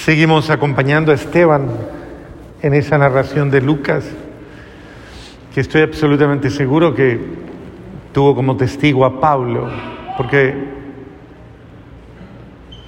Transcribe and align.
Seguimos 0.00 0.48
acompañando 0.48 1.12
a 1.12 1.14
Esteban 1.14 1.68
en 2.62 2.72
esa 2.72 2.96
narración 2.96 3.50
de 3.50 3.60
Lucas, 3.60 4.10
que 5.54 5.60
estoy 5.60 5.82
absolutamente 5.82 6.48
seguro 6.48 6.94
que 6.94 7.20
tuvo 8.10 8.34
como 8.34 8.56
testigo 8.56 9.04
a 9.04 9.20
Pablo, 9.20 9.68
porque 10.16 10.54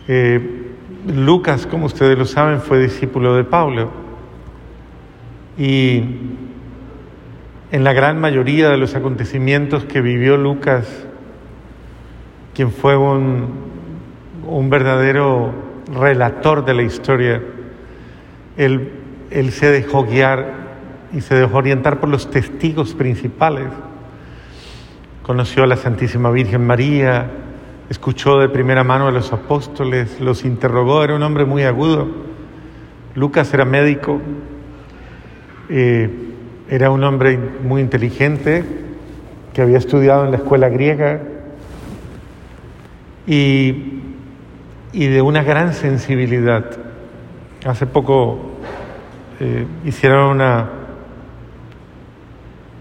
eh, 0.09 0.71
Lucas, 1.07 1.67
como 1.67 1.85
ustedes 1.85 2.17
lo 2.17 2.25
saben, 2.25 2.63
fue 2.63 2.83
discípulo 2.83 3.37
de 3.37 3.45
Pablo. 3.45 3.91
Y 5.59 6.03
en 7.73 7.85
la 7.85 7.93
gran 7.93 8.23
mayoría 8.23 8.71
de 8.71 8.79
los 8.79 8.95
acontecimientos 8.95 9.85
que 9.85 10.01
vivió 10.01 10.39
Lucas, 10.39 10.89
quien 12.55 12.73
fue 12.73 12.97
un, 12.97 13.49
un 14.47 14.71
verdadero 14.71 15.72
relator 15.93 16.65
de 16.65 16.75
la 16.75 16.83
historia, 16.83 17.43
él, 18.57 18.93
él 19.31 19.53
se 19.53 19.71
dejó 19.71 20.05
guiar 20.05 20.63
y 21.13 21.21
se 21.21 21.35
dejó 21.35 21.59
orientar 21.59 22.01
por 22.01 22.09
los 22.09 22.31
testigos 22.31 22.95
principales. 22.95 23.67
Conoció 25.23 25.63
a 25.65 25.67
la 25.67 25.77
Santísima 25.77 26.31
Virgen 26.31 26.67
María, 26.67 27.31
escuchó 27.89 28.39
de 28.39 28.49
primera 28.49 28.83
mano 28.83 29.07
a 29.07 29.13
los 29.13 29.33
apóstoles, 29.33 30.21
los 30.21 30.45
interrogó, 30.45 31.05
era 31.05 31.15
un 31.15 31.23
hombre 31.23 31.45
muy 31.45 31.63
agudo. 31.65 32.09
Lucas 33.15 33.53
era 33.53 33.65
médico, 33.65 34.21
eh, 35.69 36.11
era 36.69 36.91
un 36.91 37.05
hombre 37.05 37.39
muy 37.63 37.83
inteligente 37.83 38.65
que 39.53 39.61
había 39.61 39.77
estudiado 39.77 40.25
en 40.25 40.31
la 40.31 40.39
escuela 40.39 40.71
griega 40.71 41.21
y 43.27 44.02
y 44.93 45.07
de 45.07 45.23
una 45.23 45.43
gran 45.43 45.73
sensibilidad. 45.73 46.65
Hace 47.65 47.87
poco 47.87 48.39
eh, 49.41 49.67
hicieron 49.85 50.37
una, 50.37 50.71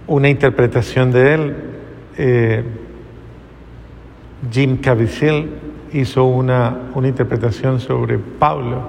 una 0.08 0.30
interpretación 0.30 1.12
de 1.12 1.34
él. 1.34 1.56
Eh, 2.18 2.64
Jim 4.52 4.78
Caviezel 4.78 5.50
hizo 5.94 6.26
una, 6.26 6.90
una 6.94 7.08
interpretación 7.08 7.80
sobre 7.80 8.18
Pablo 8.18 8.82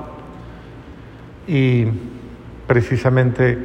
y 1.47 1.87
precisamente 2.67 3.59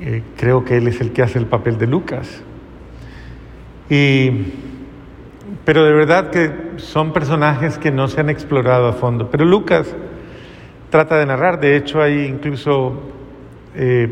eh, 0.00 0.22
creo 0.36 0.64
que 0.64 0.76
él 0.76 0.88
es 0.88 1.00
el 1.00 1.12
que 1.12 1.22
hace 1.22 1.38
el 1.38 1.46
papel 1.46 1.78
de 1.78 1.86
Lucas. 1.86 2.42
Y 3.90 4.30
pero 5.64 5.84
de 5.84 5.92
verdad 5.92 6.30
que 6.30 6.50
son 6.76 7.12
personajes 7.12 7.78
que 7.78 7.90
no 7.90 8.08
se 8.08 8.20
han 8.20 8.30
explorado 8.30 8.88
a 8.88 8.92
fondo. 8.92 9.30
Pero 9.30 9.44
Lucas 9.44 9.94
trata 10.90 11.18
de 11.18 11.26
narrar, 11.26 11.60
de 11.60 11.76
hecho 11.76 12.02
hay 12.02 12.24
incluso 12.24 12.94
eh, 13.74 14.08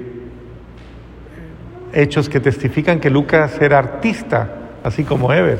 hechos 1.92 2.29
que 2.29 2.41
testifican 2.41 3.01
que 3.01 3.11
Lucas 3.11 3.61
era 3.61 3.79
artista, 3.79 4.48
así 4.84 5.05
como 5.05 5.33
Eber. 5.33 5.59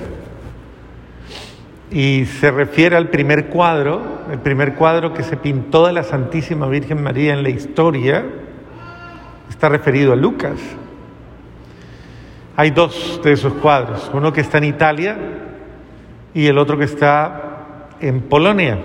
Y 1.91 2.27
se 2.27 2.51
refiere 2.51 2.97
al 2.97 3.09
primer 3.09 3.47
cuadro, 3.47 4.03
el 4.31 4.39
primer 4.41 4.75
cuadro 4.75 5.15
que 5.15 5.23
se 5.23 5.37
pintó 5.37 5.87
de 5.87 5.93
la 5.93 6.03
Santísima 6.03 6.67
Virgen 6.67 7.03
María 7.03 7.33
en 7.33 7.43
la 7.43 7.51
historia, 7.51 8.25
está 9.49 9.69
referido 9.69 10.13
a 10.13 10.17
Lucas. 10.17 10.59
Hay 12.57 12.71
dos 12.71 13.21
de 13.23 13.33
esos 13.33 13.53
cuadros, 13.55 14.11
uno 14.13 14.33
que 14.33 14.41
está 14.41 14.59
en 14.59 14.65
Italia 14.65 15.17
y 16.37 16.49
el 16.49 16.59
otro 16.59 16.77
que 16.77 16.85
está 16.85 17.89
en 17.99 18.21
Polonia. 18.21 18.77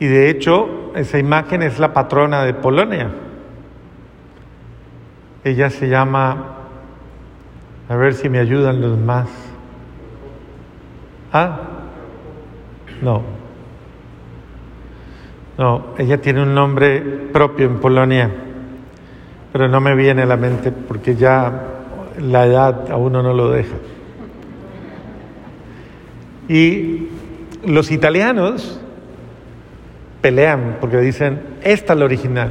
Y 0.00 0.06
de 0.06 0.30
hecho, 0.30 0.90
esa 0.96 1.18
imagen 1.18 1.60
es 1.60 1.78
la 1.78 1.92
patrona 1.92 2.44
de 2.44 2.54
Polonia. 2.54 3.10
Ella 5.44 5.68
se 5.68 5.90
llama, 5.90 6.56
a 7.90 7.96
ver 7.96 8.14
si 8.14 8.30
me 8.30 8.38
ayudan 8.38 8.80
los 8.80 8.98
más. 8.98 9.28
¿Ah? 11.30 11.60
No. 13.02 13.22
No, 15.58 15.88
ella 15.98 16.22
tiene 16.22 16.42
un 16.42 16.54
nombre 16.54 17.02
propio 17.34 17.66
en 17.66 17.80
Polonia, 17.80 18.30
pero 19.52 19.68
no 19.68 19.78
me 19.82 19.94
viene 19.94 20.22
a 20.22 20.26
la 20.26 20.38
mente 20.38 20.72
porque 20.72 21.16
ya 21.16 21.52
la 22.18 22.46
edad 22.46 22.90
a 22.90 22.96
uno 22.96 23.22
no 23.22 23.34
lo 23.34 23.50
deja. 23.50 23.76
Y 26.52 27.08
los 27.64 27.90
italianos 27.90 28.78
pelean 30.20 30.76
porque 30.82 30.98
dicen, 30.98 31.40
esta 31.62 31.94
es 31.94 31.98
la 31.98 32.04
original. 32.04 32.50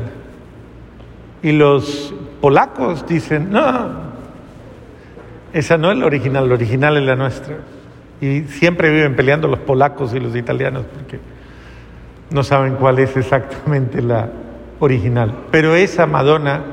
Y 1.44 1.52
los 1.52 2.12
polacos 2.42 3.06
dicen, 3.06 3.52
no, 3.52 3.92
esa 5.54 5.78
no 5.78 5.92
es 5.92 6.00
la 6.00 6.08
original, 6.08 6.50
la 6.50 6.56
original 6.56 6.98
es 6.98 7.04
la 7.04 7.16
nuestra. 7.16 7.58
Y 8.20 8.42
siempre 8.46 8.90
viven 8.90 9.16
peleando 9.16 9.48
los 9.48 9.60
polacos 9.60 10.16
y 10.16 10.20
los 10.20 10.36
italianos 10.36 10.84
porque 10.92 11.20
no 12.32 12.42
saben 12.42 12.78
cuál 12.78 12.98
es 12.98 13.16
exactamente 13.16 14.02
la 14.02 14.32
original. 14.80 15.32
Pero 15.52 15.76
esa 15.76 16.08
Madonna 16.08 16.64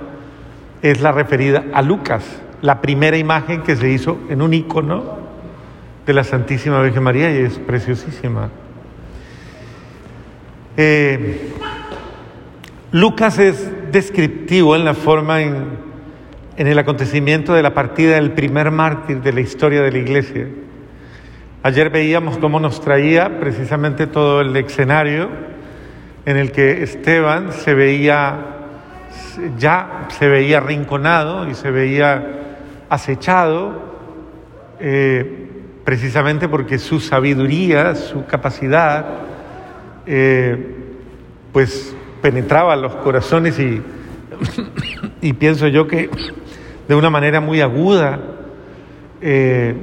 es 0.81 1.03
la 1.03 1.13
referida 1.13 1.65
a 1.75 1.83
Lucas, 1.83 2.25
la 2.63 2.81
primera 2.81 3.19
imagen 3.19 3.61
que 3.61 3.77
se 3.77 3.91
hizo 3.91 4.19
en 4.31 4.41
un 4.41 4.55
icono 4.55 5.28
de 6.09 6.15
la 6.15 6.25
Santísima 6.25 6.81
Virgen 6.81 7.03
María 7.03 7.31
y 7.31 7.45
es 7.45 7.59
preciosísima. 7.59 8.49
Eh, 10.75 11.51
Lucas 12.93 13.39
es 13.39 13.71
descriptivo 13.93 14.75
en 14.75 14.87
la 14.87 14.95
forma, 14.95 15.43
en, 15.43 15.67
en 16.57 16.67
el 16.67 16.79
acontecimiento 16.79 17.53
de 17.53 17.63
la 17.63 17.75
partida 17.75 18.15
del 18.15 18.33
primer 18.33 18.71
mártir 18.71 19.21
de 19.21 19.35
la 19.35 19.43
historia 19.43 19.83
de 19.83 19.93
la 19.93 19.99
iglesia. 19.99 20.47
Ayer 21.63 21.91
veíamos 21.91 22.39
cómo 22.39 22.59
nos 22.59 22.81
traía 22.81 23.39
precisamente 23.39 24.07
todo 24.07 24.41
el 24.41 24.57
escenario 24.57 25.29
en 26.25 26.39
el 26.39 26.53
que 26.53 26.85
Esteban 26.85 27.53
se 27.53 27.75
veía, 27.75 28.47
ya 29.59 30.07
se 30.09 30.27
veía 30.27 30.59
rinconado 30.61 31.47
y 31.51 31.55
se 31.55 31.71
veía 31.71 32.57
acechado. 32.89 33.83
Eh, 34.81 35.48
precisamente 35.89 36.51
porque 36.51 36.79
su 36.79 37.01
sabiduría, 37.01 37.95
su 37.95 38.27
capacidad, 38.27 39.07
eh, 40.05 40.75
pues 41.51 41.97
penetraba 42.21 42.77
los 42.77 42.95
corazones 42.97 43.59
y, 43.59 43.81
y, 45.23 45.33
pienso 45.33 45.67
yo 45.67 45.89
que 45.89 46.11
de 46.87 46.95
una 46.95 47.09
manera 47.09 47.41
muy 47.41 47.63
aguda 47.63 48.21
eh, 49.23 49.75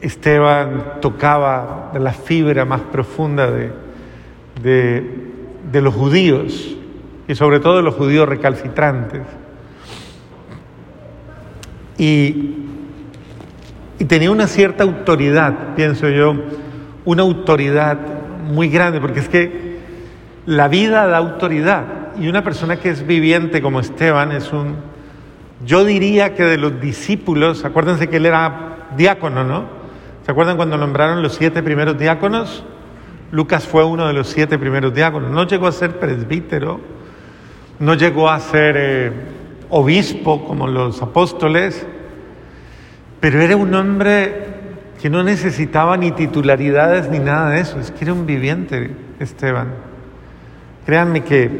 Esteban 0.00 0.94
tocaba 1.02 1.92
la 2.00 2.14
fibra 2.14 2.64
más 2.64 2.80
profunda 2.80 3.50
de, 3.50 3.72
de, 4.62 5.04
de 5.70 5.82
los 5.82 5.92
judíos 5.92 6.78
y 7.28 7.34
sobre 7.34 7.60
todo 7.60 7.76
de 7.76 7.82
los 7.82 7.94
judíos 7.94 8.26
recalcitrantes. 8.26 9.20
Y 11.98 12.63
y 13.98 14.04
tenía 14.06 14.30
una 14.30 14.46
cierta 14.46 14.82
autoridad, 14.82 15.74
pienso 15.76 16.08
yo, 16.08 16.34
una 17.04 17.22
autoridad 17.22 17.98
muy 18.50 18.68
grande, 18.68 19.00
porque 19.00 19.20
es 19.20 19.28
que 19.28 19.78
la 20.46 20.68
vida 20.68 21.06
da 21.06 21.18
autoridad 21.18 21.84
y 22.18 22.28
una 22.28 22.42
persona 22.44 22.76
que 22.76 22.90
es 22.90 23.06
viviente 23.06 23.62
como 23.62 23.80
Esteban 23.80 24.32
es 24.32 24.52
un, 24.52 24.76
yo 25.64 25.84
diría 25.84 26.34
que 26.34 26.44
de 26.44 26.58
los 26.58 26.80
discípulos, 26.80 27.64
acuérdense 27.64 28.08
que 28.08 28.16
él 28.16 28.26
era 28.26 28.88
diácono, 28.96 29.44
¿no? 29.44 29.64
¿Se 30.24 30.30
acuerdan 30.30 30.56
cuando 30.56 30.76
nombraron 30.76 31.22
los 31.22 31.34
siete 31.34 31.62
primeros 31.62 31.98
diáconos? 31.98 32.64
Lucas 33.30 33.66
fue 33.66 33.84
uno 33.84 34.06
de 34.06 34.12
los 34.12 34.28
siete 34.28 34.58
primeros 34.58 34.94
diáconos, 34.94 35.30
no 35.30 35.46
llegó 35.46 35.66
a 35.66 35.72
ser 35.72 35.98
presbítero, 35.98 36.80
no 37.78 37.94
llegó 37.94 38.30
a 38.30 38.38
ser 38.40 38.76
eh, 38.78 39.12
obispo 39.70 40.46
como 40.46 40.66
los 40.66 41.02
apóstoles, 41.02 41.86
pero 43.24 43.40
era 43.40 43.56
un 43.56 43.72
hombre 43.72 44.34
que 45.00 45.08
no 45.08 45.22
necesitaba 45.22 45.96
ni 45.96 46.12
titularidades 46.12 47.08
ni 47.08 47.20
nada 47.20 47.48
de 47.52 47.60
eso, 47.60 47.80
es 47.80 47.90
que 47.90 48.04
era 48.04 48.12
un 48.12 48.26
viviente, 48.26 48.90
Esteban. 49.18 49.68
Créanme 50.84 51.22
que 51.22 51.50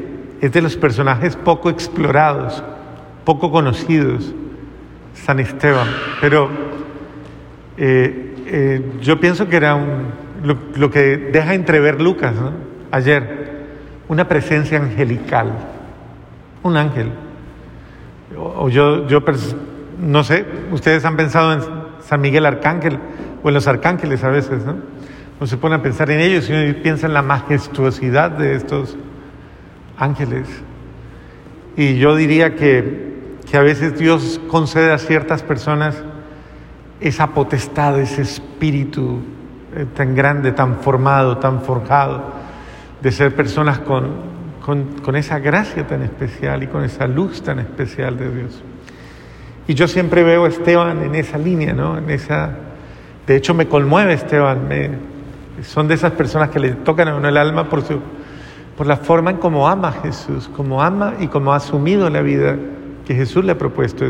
es 0.42 0.52
de 0.52 0.60
los 0.60 0.76
personajes 0.76 1.36
poco 1.36 1.70
explorados, 1.70 2.62
poco 3.24 3.50
conocidos, 3.50 4.34
San 5.14 5.40
Esteban. 5.40 5.88
Pero 6.20 6.50
eh, 7.78 8.34
eh, 8.44 8.92
yo 9.00 9.18
pienso 9.18 9.48
que 9.48 9.56
era 9.56 9.74
un, 9.74 10.08
lo, 10.76 10.90
que 10.90 11.16
deja 11.16 11.54
entrever 11.54 11.98
Lucas 11.98 12.34
ayer, 12.90 13.64
una 14.08 14.28
presencia 14.28 14.78
angelical, 14.78 15.50
un 16.62 16.76
ángel. 16.76 17.08
O, 18.36 18.68
yo, 18.68 19.08
yo 19.08 19.24
no 19.98 20.24
sé, 20.24 20.44
ustedes 20.72 21.04
han 21.04 21.16
pensado 21.16 21.52
en 21.52 21.60
San 22.00 22.20
Miguel 22.20 22.46
Arcángel 22.46 22.98
o 23.42 23.48
en 23.48 23.54
los 23.54 23.66
arcángeles 23.66 24.24
a 24.24 24.28
veces, 24.28 24.64
¿no? 24.64 24.76
uno 25.38 25.46
se 25.46 25.56
pone 25.56 25.74
a 25.74 25.82
pensar 25.82 26.10
en 26.10 26.20
ellos 26.20 26.48
y 26.48 26.52
uno 26.52 26.74
piensa 26.82 27.06
en 27.06 27.14
la 27.14 27.22
majestuosidad 27.22 28.30
de 28.30 28.54
estos 28.54 28.96
ángeles. 29.98 30.48
Y 31.76 31.96
yo 31.96 32.14
diría 32.14 32.54
que, 32.54 33.38
que 33.50 33.56
a 33.56 33.62
veces 33.62 33.98
Dios 33.98 34.40
concede 34.48 34.92
a 34.92 34.98
ciertas 34.98 35.42
personas 35.42 36.02
esa 37.00 37.28
potestad, 37.28 37.98
ese 37.98 38.22
espíritu 38.22 39.20
eh, 39.74 39.86
tan 39.94 40.14
grande, 40.14 40.52
tan 40.52 40.76
formado, 40.76 41.38
tan 41.38 41.62
forjado, 41.62 42.22
de 43.02 43.10
ser 43.10 43.34
personas 43.34 43.80
con, 43.80 44.12
con, 44.64 44.84
con, 45.02 45.16
esa 45.16 45.40
gracia 45.40 45.86
tan 45.86 46.02
especial 46.02 46.62
y 46.62 46.68
con 46.68 46.84
esa 46.84 47.08
luz 47.08 47.42
tan 47.42 47.58
especial 47.58 48.16
de 48.16 48.30
Dios. 48.34 48.62
Y 49.66 49.74
yo 49.74 49.88
siempre 49.88 50.22
veo 50.22 50.44
a 50.44 50.48
Esteban 50.48 51.02
en 51.02 51.14
esa 51.14 51.38
línea, 51.38 51.72
¿no? 51.72 51.96
En 51.96 52.10
esa, 52.10 52.50
de 53.26 53.36
hecho 53.36 53.54
me 53.54 53.66
conmueve 53.66 54.12
Esteban, 54.12 54.68
son 55.62 55.88
de 55.88 55.94
esas 55.94 56.12
personas 56.12 56.50
que 56.50 56.58
le 56.58 56.72
tocan 56.72 57.08
a 57.08 57.14
uno 57.14 57.28
el 57.28 57.36
alma 57.36 57.68
por, 57.68 57.82
su, 57.82 58.00
por 58.76 58.86
la 58.86 58.96
forma 58.96 59.30
en 59.30 59.38
cómo 59.38 59.68
ama 59.68 59.88
a 59.88 59.92
Jesús, 59.92 60.50
cómo 60.54 60.82
ama 60.82 61.14
y 61.18 61.28
cómo 61.28 61.52
ha 61.52 61.56
asumido 61.56 62.10
la 62.10 62.20
vida 62.20 62.56
que 63.06 63.14
Jesús 63.14 63.44
le 63.44 63.52
ha 63.52 63.58
propuesto. 63.58 64.06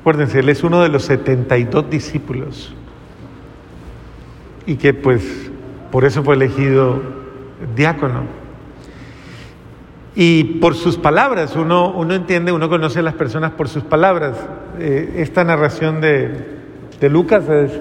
Acuérdense, 0.00 0.40
él 0.40 0.48
es 0.48 0.64
uno 0.64 0.82
de 0.82 0.88
los 0.88 1.04
72 1.04 1.88
discípulos 1.88 2.74
y 4.66 4.76
que 4.76 4.94
pues 4.94 5.50
por 5.92 6.04
eso 6.04 6.24
fue 6.24 6.34
elegido 6.34 7.00
diácono. 7.76 8.41
Y 10.14 10.44
por 10.60 10.74
sus 10.74 10.98
palabras, 10.98 11.56
uno, 11.56 11.90
uno 11.92 12.14
entiende, 12.14 12.52
uno 12.52 12.68
conoce 12.68 12.98
a 12.98 13.02
las 13.02 13.14
personas 13.14 13.52
por 13.52 13.68
sus 13.68 13.82
palabras. 13.82 14.36
Eh, 14.78 15.14
esta 15.16 15.42
narración 15.42 16.00
de, 16.00 16.60
Lucas 17.08 17.48
es 17.48 17.72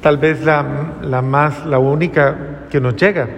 tal 0.00 0.16
vez 0.16 0.44
la, 0.44 0.94
la 1.02 1.22
más, 1.22 1.66
la 1.66 1.78
única 1.78 2.66
que 2.70 2.80
nos 2.80 2.96
llega. 2.96 3.28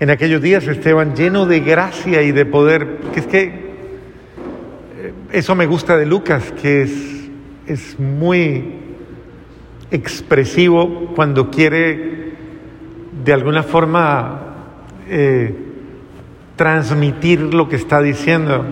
En 0.00 0.10
aquellos 0.10 0.40
días 0.40 0.66
Esteban 0.66 1.14
lleno 1.14 1.44
de 1.46 1.60
gracia 1.60 2.22
y 2.22 2.32
de 2.32 2.46
poder, 2.46 2.98
que 3.12 3.20
es 3.20 3.26
que 3.26 3.42
eh, 3.44 5.12
eso 5.32 5.54
me 5.54 5.66
gusta 5.66 5.96
de 5.96 6.06
Lucas, 6.06 6.52
que 6.60 6.82
es, 6.82 7.28
es 7.66 8.00
muy 8.00 8.74
expresivo 9.90 11.12
cuando 11.14 11.50
quiere 11.50 12.32
de 13.24 13.32
alguna 13.32 13.62
forma 13.62 14.40
eh, 15.08 15.67
transmitir 16.58 17.54
lo 17.54 17.68
que 17.68 17.76
está 17.76 18.02
diciendo, 18.02 18.66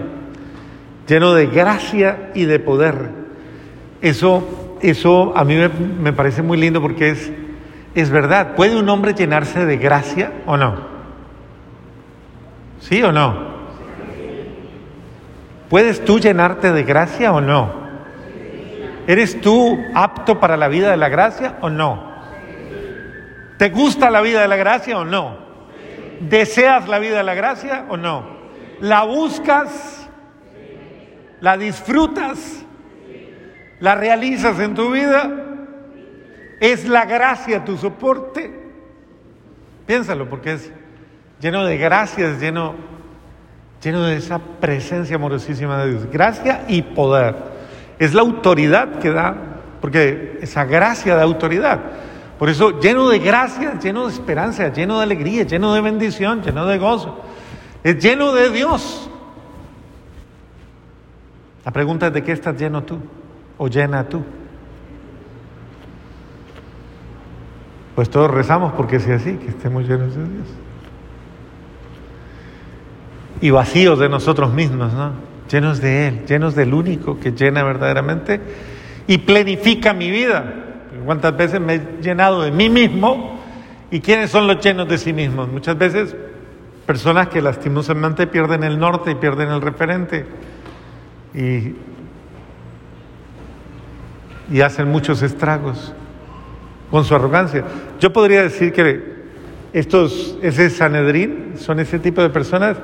lleno 1.07 1.33
de 1.35 1.47
gracia 1.47 2.33
y 2.35 2.45
de 2.45 2.59
poder. 2.59 3.11
Eso, 4.03 4.77
eso 4.83 5.33
a 5.37 5.45
mí 5.45 5.57
me, 6.01 6.13
parece 6.13 6.43
muy 6.43 6.59
lindo 6.59 6.83
porque 6.83 7.11
es, 7.11 7.33
es 7.95 8.11
verdad. 8.11 8.57
¿Puede 8.57 8.77
un 8.77 8.89
hombre 8.89 9.15
llenarse 9.15 9.65
de 9.65 9.79
gracia 9.79 10.33
o 10.47 10.57
no? 10.57 10.75
¿Sí 12.81 13.03
o 13.03 13.13
no? 13.13 13.57
¿Puedes 15.71 16.05
tú 16.05 16.19
llenarte 16.19 16.73
de 16.73 16.83
gracia 16.83 17.33
o 17.33 17.41
no? 17.41 17.87
¿Eres 19.07 19.41
tú 19.41 19.79
apto 19.95 20.41
para 20.41 20.57
la 20.57 20.67
vida 20.67 20.91
de 20.91 20.97
la 20.97 21.09
gracia 21.09 21.59
o 21.61 21.71
no? 21.71 22.17
¿Te 23.59 23.71
gusta 23.71 24.11
la 24.11 24.21
vida 24.23 24.43
de 24.43 24.49
la 24.49 24.57
gracia 24.57 24.99
o 24.99 25.05
no? 25.05 25.46
¿Deseas 26.21 26.89
la 26.89 26.99
vida 26.99 27.19
de 27.19 27.23
la 27.23 27.35
gracia 27.35 27.87
o 27.89 27.97
no? 27.97 28.37
¿La 28.81 29.05
buscas? 29.05 30.09
¿La 31.41 31.57
disfrutas? 31.57 32.65
¿La 33.81 33.95
realizas 33.95 34.59
en 34.61 34.75
tu 34.75 34.91
vida? 34.91 35.31
¿Es 36.61 36.89
la 36.89 37.05
gracia 37.05 37.65
tu 37.65 37.77
soporte? 37.77 38.51
Piénsalo, 39.87 40.29
porque 40.29 40.55
es 40.55 40.73
lleno 41.41 41.65
de 41.65 41.77
gracias, 41.77 42.41
lleno, 42.41 42.75
lleno 43.83 44.03
de 44.05 44.17
esa 44.17 44.39
presencia 44.39 45.17
amorosísima 45.17 45.85
de 45.85 45.91
Dios. 45.91 46.11
Gracia 46.11 46.65
y 46.67 46.83
poder. 46.83 47.35
Es 47.99 48.15
la 48.15 48.23
autoridad 48.23 48.99
que 48.99 49.11
da, 49.11 49.37
porque 49.81 50.39
esa 50.41 50.65
gracia 50.65 51.15
da 51.15 51.23
autoridad. 51.23 51.81
Por 52.39 52.49
eso, 52.51 52.81
lleno 52.81 53.09
de 53.09 53.19
gracia, 53.19 53.79
lleno 53.79 54.07
de 54.07 54.13
esperanza, 54.13 54.73
lleno 54.73 54.99
de 54.99 55.05
alegría, 55.05 55.45
lleno 55.45 55.75
de 55.75 55.81
bendición, 55.81 56.43
lleno 56.43 56.67
de 56.67 56.79
gozo. 56.79 57.19
Es 57.83 58.03
lleno 58.03 58.33
de 58.33 58.51
Dios. 58.51 59.09
La 61.65 61.73
pregunta 61.73 62.09
es 62.09 62.13
de 62.13 62.23
qué 62.23 62.33
estás 62.33 62.59
lleno 62.59 62.83
tú 62.83 62.99
o 63.59 63.69
llena 63.69 64.09
tú. 64.09 64.23
Pues 67.95 68.11
todos 68.11 68.31
rezamos 68.31 68.75
porque 68.75 69.01
sea 69.01 69.17
así, 69.17 69.37
que 69.37 69.49
estemos 69.49 69.89
llenos 69.89 70.15
de 70.15 70.23
Dios. 70.23 70.49
Y 73.41 73.51
vacíos 73.51 73.99
de 73.99 74.09
nosotros 74.09 74.53
mismos, 74.53 74.93
¿no? 74.93 75.13
llenos 75.51 75.81
de 75.81 76.09
Él, 76.09 76.27
llenos 76.27 76.55
del 76.55 76.75
único 76.75 77.19
que 77.19 77.33
llena 77.33 77.63
verdaderamente 77.63 78.41
y 79.07 79.19
plenifica 79.19 79.93
mi 79.93 80.11
vida. 80.11 80.55
¿Cuántas 81.07 81.37
veces 81.37 81.61
me 81.61 81.75
he 81.77 81.81
llenado 82.03 82.43
de 82.43 82.51
mí 82.51 82.69
mismo? 82.69 83.41
¿Y 83.91 84.01
quiénes 84.01 84.31
son 84.31 84.49
los 84.49 84.63
llenos 84.63 84.89
de 84.89 84.99
sí 84.99 85.13
mismos? 85.13 85.49
Muchas 85.49 85.79
veces 85.79 86.17
personas 86.85 87.29
que 87.29 87.41
lastimosamente 87.41 88.27
pierden 88.27 88.65
el 88.65 88.79
norte 88.79 89.13
y 89.13 89.15
pierden 89.15 89.51
el 89.51 89.63
referente 89.63 90.27
y, 91.33 91.75
y 94.53 94.61
hacen 94.61 94.89
muchos 94.89 95.23
estragos 95.23 95.95
con 96.91 97.05
su 97.05 97.15
arrogancia. 97.15 97.65
Yo 98.01 98.13
podría 98.13 98.43
decir 98.43 98.73
que 98.73 99.15
estos, 99.73 100.37
ese 100.43 100.71
Sanedrín 100.71 101.55
son 101.57 101.79
ese 101.81 101.99
tipo 102.01 102.21
de 102.21 102.31
personas 102.31 102.79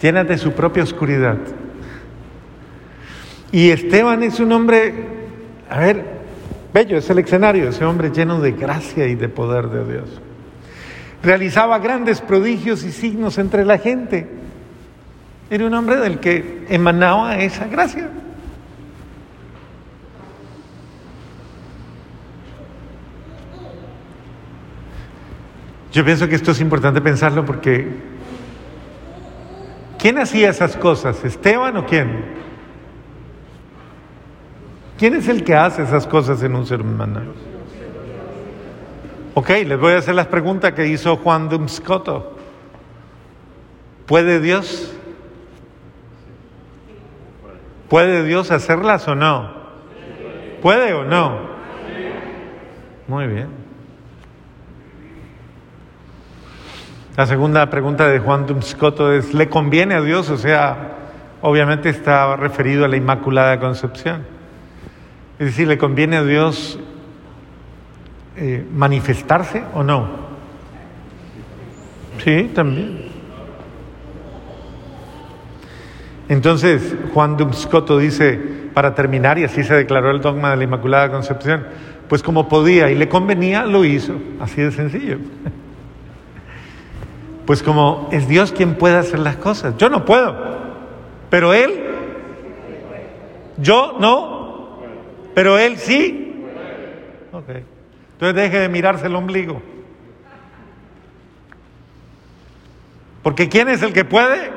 llenas 0.00 0.28
de 0.28 0.38
su 0.38 0.52
propia 0.52 0.84
oscuridad. 0.84 1.38
Y 3.50 3.70
Esteban 3.70 4.22
es 4.22 4.38
un 4.38 4.52
hombre, 4.52 4.92
a 5.70 5.80
ver, 5.80 6.17
bello, 6.72 6.98
es 6.98 7.08
el 7.10 7.18
escenario, 7.18 7.68
ese 7.68 7.84
hombre 7.84 8.10
lleno 8.10 8.40
de 8.40 8.52
gracia 8.52 9.06
y 9.06 9.14
de 9.14 9.28
poder 9.28 9.68
de 9.68 9.92
Dios. 9.92 10.20
Realizaba 11.22 11.78
grandes 11.78 12.20
prodigios 12.20 12.84
y 12.84 12.92
signos 12.92 13.38
entre 13.38 13.64
la 13.64 13.78
gente. 13.78 14.28
Era 15.50 15.66
un 15.66 15.74
hombre 15.74 15.96
del 15.96 16.20
que 16.20 16.66
emanaba 16.68 17.38
esa 17.38 17.66
gracia. 17.66 18.10
Yo 25.92 26.04
pienso 26.04 26.28
que 26.28 26.34
esto 26.34 26.52
es 26.52 26.60
importante 26.60 27.00
pensarlo 27.00 27.44
porque 27.44 27.88
¿quién 29.98 30.18
hacía 30.18 30.50
esas 30.50 30.76
cosas? 30.76 31.24
¿Esteban 31.24 31.76
o 31.78 31.86
quién? 31.86 32.47
¿Quién 34.98 35.14
es 35.14 35.28
el 35.28 35.44
que 35.44 35.54
hace 35.54 35.84
esas 35.84 36.08
cosas 36.08 36.42
en 36.42 36.56
un 36.56 36.66
ser 36.66 36.80
humano? 36.80 37.20
Ok, 39.34 39.50
les 39.64 39.78
voy 39.78 39.92
a 39.92 39.98
hacer 39.98 40.16
las 40.16 40.26
preguntas 40.26 40.72
que 40.72 40.88
hizo 40.88 41.16
Juan 41.16 41.48
Dumscoto. 41.48 42.36
¿Puede 44.06 44.40
Dios? 44.40 44.92
¿Puede 47.88 48.24
Dios 48.24 48.50
hacerlas 48.50 49.06
o 49.06 49.14
no? 49.14 49.52
¿Puede 50.60 50.92
o 50.92 51.04
no? 51.04 51.38
Muy 53.06 53.28
bien. 53.28 53.48
La 57.16 57.26
segunda 57.26 57.70
pregunta 57.70 58.08
de 58.08 58.18
Juan 58.18 58.46
Dumscoto 58.46 59.12
es, 59.12 59.32
¿le 59.32 59.48
conviene 59.48 59.94
a 59.94 60.00
Dios? 60.00 60.28
O 60.30 60.36
sea, 60.36 60.96
obviamente 61.40 61.88
está 61.88 62.34
referido 62.34 62.84
a 62.84 62.88
la 62.88 62.96
Inmaculada 62.96 63.60
Concepción. 63.60 64.37
Es 65.38 65.46
decir, 65.46 65.68
¿le 65.68 65.78
conviene 65.78 66.16
a 66.16 66.24
Dios 66.24 66.78
eh, 68.36 68.66
manifestarse 68.74 69.62
o 69.72 69.84
no? 69.84 70.08
Sí, 72.24 72.50
también. 72.52 73.08
Entonces, 76.28 76.96
Juan 77.14 77.36
Dumscoto 77.36 77.98
dice, 77.98 78.38
para 78.74 78.94
terminar, 78.94 79.38
y 79.38 79.44
así 79.44 79.62
se 79.62 79.74
declaró 79.74 80.10
el 80.10 80.20
dogma 80.20 80.50
de 80.50 80.56
la 80.56 80.64
Inmaculada 80.64 81.10
Concepción, 81.10 81.66
pues 82.08 82.22
como 82.22 82.48
podía 82.48 82.90
y 82.90 82.96
le 82.96 83.08
convenía, 83.08 83.64
lo 83.64 83.84
hizo, 83.84 84.14
así 84.40 84.60
de 84.60 84.72
sencillo. 84.72 85.18
Pues 87.46 87.62
como 87.62 88.10
es 88.12 88.28
Dios 88.28 88.52
quien 88.52 88.74
puede 88.74 88.98
hacer 88.98 89.20
las 89.20 89.36
cosas, 89.36 89.74
yo 89.78 89.88
no 89.88 90.04
puedo, 90.04 90.36
pero 91.30 91.54
Él, 91.54 91.82
yo 93.56 93.96
no 93.98 94.37
pero 95.38 95.56
él 95.56 95.76
sí. 95.78 96.34
Ok. 97.30 97.48
Entonces 98.14 98.34
deje 98.34 98.58
de 98.58 98.68
mirarse 98.68 99.06
el 99.06 99.14
ombligo. 99.14 99.62
Porque 103.22 103.48
¿quién 103.48 103.68
es 103.68 103.80
el 103.82 103.92
que 103.92 104.04
puede? 104.04 104.50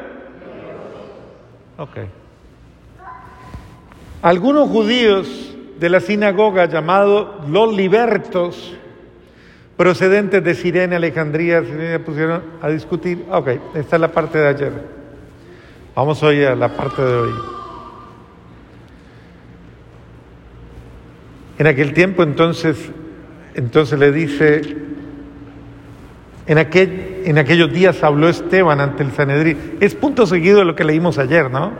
Ok. 1.77 1.97
Algunos 4.23 4.69
judíos 4.69 5.55
de 5.77 5.87
la 5.87 5.99
sinagoga 5.99 6.65
llamados 6.65 7.47
los 7.47 7.75
libertos 7.75 8.75
procedentes 9.77 10.43
de 10.43 10.55
Sirene, 10.55 10.95
Alejandría, 10.95 11.63
se 11.63 11.99
pusieron 11.99 12.41
a 12.59 12.69
discutir. 12.69 13.27
Ok, 13.29 13.49
esta 13.75 13.97
es 13.97 14.01
la 14.01 14.11
parte 14.11 14.39
de 14.39 14.47
ayer. 14.47 14.73
Vamos 15.93 16.23
hoy 16.23 16.43
a 16.43 16.55
la 16.55 16.75
parte 16.75 17.03
de 17.03 17.13
hoy. 17.13 17.60
En 21.61 21.67
aquel 21.67 21.93
tiempo 21.93 22.23
entonces, 22.23 22.89
entonces 23.53 23.99
le 23.99 24.11
dice, 24.11 24.61
en, 26.47 26.57
aquel, 26.57 27.21
en 27.23 27.37
aquellos 27.37 27.71
días 27.71 28.03
habló 28.03 28.29
Esteban 28.29 28.81
ante 28.81 29.03
el 29.03 29.11
Sanedrín. 29.11 29.77
Es 29.79 29.93
punto 29.93 30.25
seguido 30.25 30.57
de 30.57 30.65
lo 30.65 30.75
que 30.75 30.83
leímos 30.83 31.19
ayer, 31.19 31.51
¿no? 31.51 31.73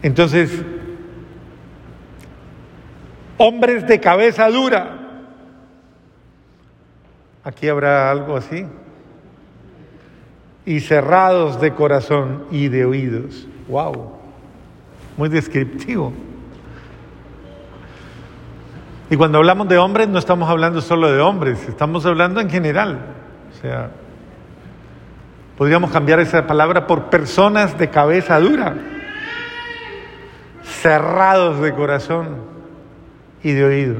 Entonces, 0.00 0.62
hombres 3.36 3.86
de 3.86 4.00
cabeza 4.00 4.48
dura. 4.48 4.96
Aquí 7.44 7.68
habrá 7.68 8.10
algo 8.10 8.34
así. 8.34 8.64
Y 10.64 10.80
cerrados 10.80 11.60
de 11.60 11.74
corazón 11.74 12.46
y 12.50 12.68
de 12.68 12.86
oídos. 12.86 13.46
Wow. 13.68 14.10
Muy 15.18 15.28
descriptivo. 15.28 16.10
Y 19.10 19.16
cuando 19.16 19.38
hablamos 19.38 19.68
de 19.68 19.78
hombres 19.78 20.08
no 20.08 20.18
estamos 20.18 20.48
hablando 20.48 20.80
solo 20.80 21.12
de 21.12 21.20
hombres, 21.20 21.68
estamos 21.68 22.06
hablando 22.06 22.40
en 22.40 22.48
general. 22.48 22.98
O 23.52 23.60
sea, 23.60 23.90
podríamos 25.58 25.90
cambiar 25.90 26.20
esa 26.20 26.46
palabra 26.46 26.86
por 26.86 27.04
personas 27.04 27.76
de 27.78 27.90
cabeza 27.90 28.40
dura, 28.40 28.74
cerrados 30.62 31.60
de 31.60 31.74
corazón 31.74 32.38
y 33.42 33.52
de 33.52 33.64
oído. 33.64 33.96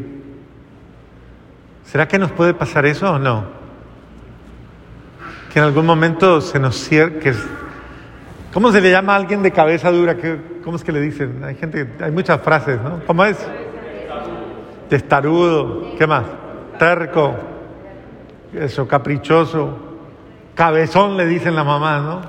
¿Será 1.85 2.09
que 2.09 2.19
nos 2.19 2.33
puede 2.33 2.55
pasar 2.55 2.87
eso 2.87 3.13
o 3.13 3.19
no? 3.19 3.45
Que 5.53 5.59
en 5.59 5.67
algún 5.67 5.87
momento 5.87 6.41
se 6.41 6.59
nos 6.59 6.77
cierre, 6.77 7.21
¿cómo 8.53 8.73
se 8.73 8.81
le 8.81 8.91
llama 8.91 9.13
a 9.13 9.17
alguien 9.17 9.43
de 9.43 9.53
cabeza 9.53 9.93
dura? 9.93 10.17
¿Cómo 10.65 10.77
es 10.77 10.83
que 10.83 10.93
le 10.93 11.01
dicen? 11.01 11.45
Hay 11.45 11.55
gente, 11.57 11.89
hay 12.01 12.11
muchas 12.11 12.41
frases, 12.41 12.81
¿no? 12.81 13.01
¿Cómo 13.07 13.25
es? 13.25 13.39
Testarudo, 14.89 15.97
¿qué 15.99 16.07
más? 16.07 16.25
Terco, 16.79 17.35
eso, 18.53 18.87
caprichoso, 18.87 19.77
cabezón 20.55 21.17
le 21.17 21.27
dicen 21.27 21.55
la 21.55 21.65
mamá, 21.65 22.01
¿no? 22.01 22.23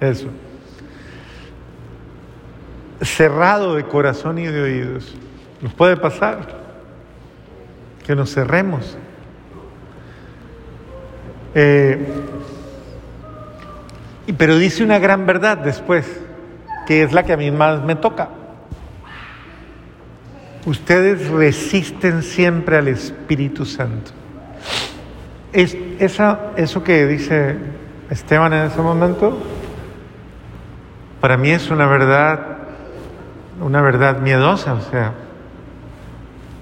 Eso. 0.00 0.28
Cerrado 3.00 3.76
de 3.76 3.84
corazón 3.84 4.38
y 4.38 4.46
de 4.46 4.62
oídos. 4.62 5.14
Nos 5.60 5.72
puede 5.74 5.96
pasar 5.96 6.40
que 8.04 8.16
nos 8.16 8.32
cerremos. 8.32 8.96
Eh, 11.54 11.98
pero 14.36 14.56
dice 14.56 14.82
una 14.82 14.98
gran 14.98 15.26
verdad 15.26 15.58
después, 15.58 16.06
que 16.86 17.02
es 17.02 17.12
la 17.12 17.22
que 17.22 17.32
a 17.32 17.36
mí 17.36 17.50
más 17.50 17.82
me 17.82 17.94
toca. 17.94 18.28
Ustedes 20.64 21.28
resisten 21.28 22.22
siempre 22.22 22.76
al 22.76 22.86
Espíritu 22.86 23.64
Santo. 23.64 24.12
Es, 25.52 25.76
esa, 25.98 26.52
eso 26.56 26.84
que 26.84 27.06
dice 27.06 27.56
Esteban 28.10 28.52
en 28.52 28.66
ese 28.66 28.80
momento, 28.80 29.38
para 31.20 31.36
mí 31.36 31.50
es 31.50 31.68
una 31.70 31.86
verdad, 31.86 32.58
una 33.60 33.82
verdad 33.82 34.20
miedosa, 34.20 34.74
o 34.74 34.80
sea, 34.82 35.14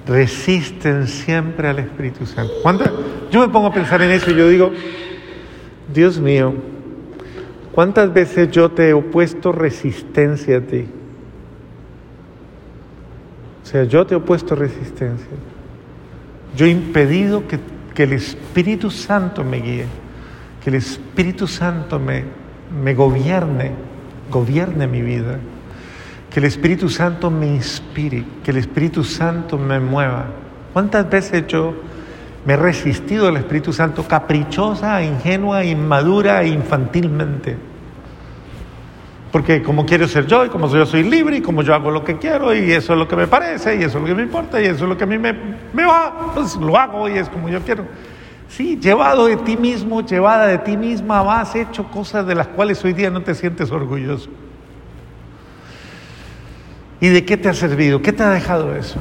resisten 0.06 1.06
siempre 1.06 1.68
al 1.68 1.78
Espíritu 1.80 2.24
Santo. 2.24 2.52
Yo 3.30 3.40
me 3.40 3.48
pongo 3.48 3.68
a 3.68 3.72
pensar 3.72 4.00
en 4.00 4.12
eso 4.12 4.30
y 4.30 4.34
yo 4.34 4.48
digo, 4.48 4.72
Dios 5.92 6.18
mío, 6.18 6.54
¿cuántas 7.72 8.12
veces 8.12 8.50
yo 8.50 8.70
te 8.70 8.88
he 8.88 8.92
opuesto 8.94 9.52
resistencia 9.52 10.56
a 10.56 10.60
ti? 10.62 10.88
Sea, 13.70 13.84
yo 13.84 14.04
te 14.04 14.14
he 14.14 14.16
opuesto 14.16 14.56
resistencia. 14.56 15.28
Yo 16.56 16.66
he 16.66 16.70
impedido 16.70 17.46
que, 17.46 17.60
que 17.94 18.02
el 18.02 18.14
Espíritu 18.14 18.90
Santo 18.90 19.44
me 19.44 19.58
guíe, 19.58 19.86
que 20.64 20.70
el 20.70 20.76
Espíritu 20.76 21.46
Santo 21.46 22.00
me, 22.00 22.24
me 22.82 22.94
gobierne, 22.94 23.70
gobierne 24.28 24.88
mi 24.88 25.02
vida, 25.02 25.38
que 26.32 26.40
el 26.40 26.46
Espíritu 26.46 26.88
Santo 26.88 27.30
me 27.30 27.46
inspire, 27.46 28.24
que 28.42 28.50
el 28.50 28.56
Espíritu 28.56 29.04
Santo 29.04 29.56
me 29.56 29.78
mueva. 29.78 30.26
¿Cuántas 30.72 31.08
veces 31.08 31.46
yo 31.46 31.72
me 32.44 32.54
he 32.54 32.56
resistido 32.56 33.28
al 33.28 33.36
Espíritu 33.36 33.72
Santo 33.72 34.02
caprichosa, 34.02 35.00
ingenua, 35.00 35.64
inmadura 35.64 36.42
e 36.42 36.48
infantilmente? 36.48 37.69
Porque 39.30 39.62
como 39.62 39.86
quiero 39.86 40.08
ser 40.08 40.26
yo 40.26 40.44
y 40.44 40.48
como 40.48 40.68
yo 40.68 40.84
soy 40.84 41.04
libre 41.04 41.36
y 41.36 41.40
como 41.40 41.62
yo 41.62 41.72
hago 41.72 41.90
lo 41.90 42.02
que 42.02 42.18
quiero 42.18 42.52
y 42.52 42.72
eso 42.72 42.94
es 42.94 42.98
lo 42.98 43.06
que 43.06 43.14
me 43.14 43.28
parece 43.28 43.76
y 43.76 43.84
eso 43.84 43.98
es 43.98 44.02
lo 44.02 44.04
que 44.04 44.14
me 44.14 44.22
importa 44.22 44.60
y 44.60 44.64
eso 44.64 44.84
es 44.84 44.88
lo 44.88 44.96
que 44.96 45.04
a 45.04 45.06
mí 45.06 45.18
me, 45.18 45.32
me 45.72 45.84
va, 45.84 46.32
pues 46.34 46.56
lo 46.56 46.76
hago 46.76 47.08
y 47.08 47.12
es 47.12 47.28
como 47.28 47.48
yo 47.48 47.60
quiero. 47.60 47.84
Sí, 48.48 48.76
llevado 48.80 49.26
de 49.26 49.36
ti 49.36 49.56
mismo, 49.56 50.04
llevada 50.04 50.48
de 50.48 50.58
ti 50.58 50.76
misma, 50.76 51.40
has 51.40 51.54
hecho 51.54 51.84
cosas 51.84 52.26
de 52.26 52.34
las 52.34 52.48
cuales 52.48 52.84
hoy 52.84 52.92
día 52.92 53.08
no 53.08 53.22
te 53.22 53.36
sientes 53.36 53.70
orgulloso. 53.70 54.28
¿Y 57.00 57.08
de 57.08 57.24
qué 57.24 57.36
te 57.36 57.48
ha 57.48 57.54
servido? 57.54 58.02
¿Qué 58.02 58.12
te 58.12 58.24
ha 58.24 58.30
dejado 58.30 58.74
eso? 58.74 58.98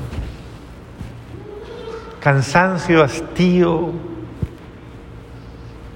Cansancio, 2.19 3.03
hastío, 3.03 3.91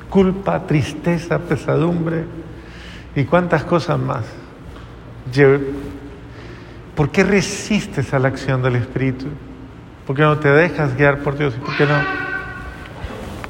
culpa, 0.09 0.65
tristeza, 0.65 1.37
pesadumbre 1.37 2.25
y 3.15 3.23
cuántas 3.25 3.63
cosas 3.63 3.99
más. 3.99 4.25
¿Por 6.95 7.09
qué 7.09 7.23
resistes 7.23 8.13
a 8.13 8.19
la 8.19 8.27
acción 8.27 8.61
del 8.61 8.75
Espíritu? 8.75 9.25
¿Por 10.05 10.15
qué 10.15 10.21
no 10.21 10.37
te 10.37 10.49
dejas 10.49 10.95
guiar 10.95 11.19
por 11.19 11.37
Dios? 11.37 11.53
¿Y 11.57 11.59
por 11.59 11.75
qué 11.75 11.85
no? 11.85 11.95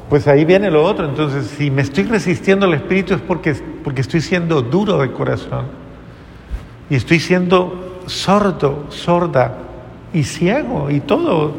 Pues 0.09 0.27
ahí 0.27 0.45
viene 0.45 0.69
lo 0.69 0.83
otro. 0.83 1.07
Entonces, 1.09 1.47
si 1.47 1.71
me 1.71 1.81
estoy 1.81 2.03
resistiendo 2.03 2.65
al 2.65 2.73
Espíritu 2.75 3.15
es 3.15 3.21
porque, 3.21 3.55
porque 3.83 4.01
estoy 4.01 4.21
siendo 4.21 4.61
duro 4.61 4.99
de 4.99 5.11
corazón. 5.11 5.65
Y 6.89 6.95
estoy 6.95 7.19
siendo 7.19 8.01
sordo, 8.05 8.85
sorda 8.89 9.57
y 10.13 10.23
ciego 10.23 10.89
y 10.89 10.99
todo. 10.99 11.53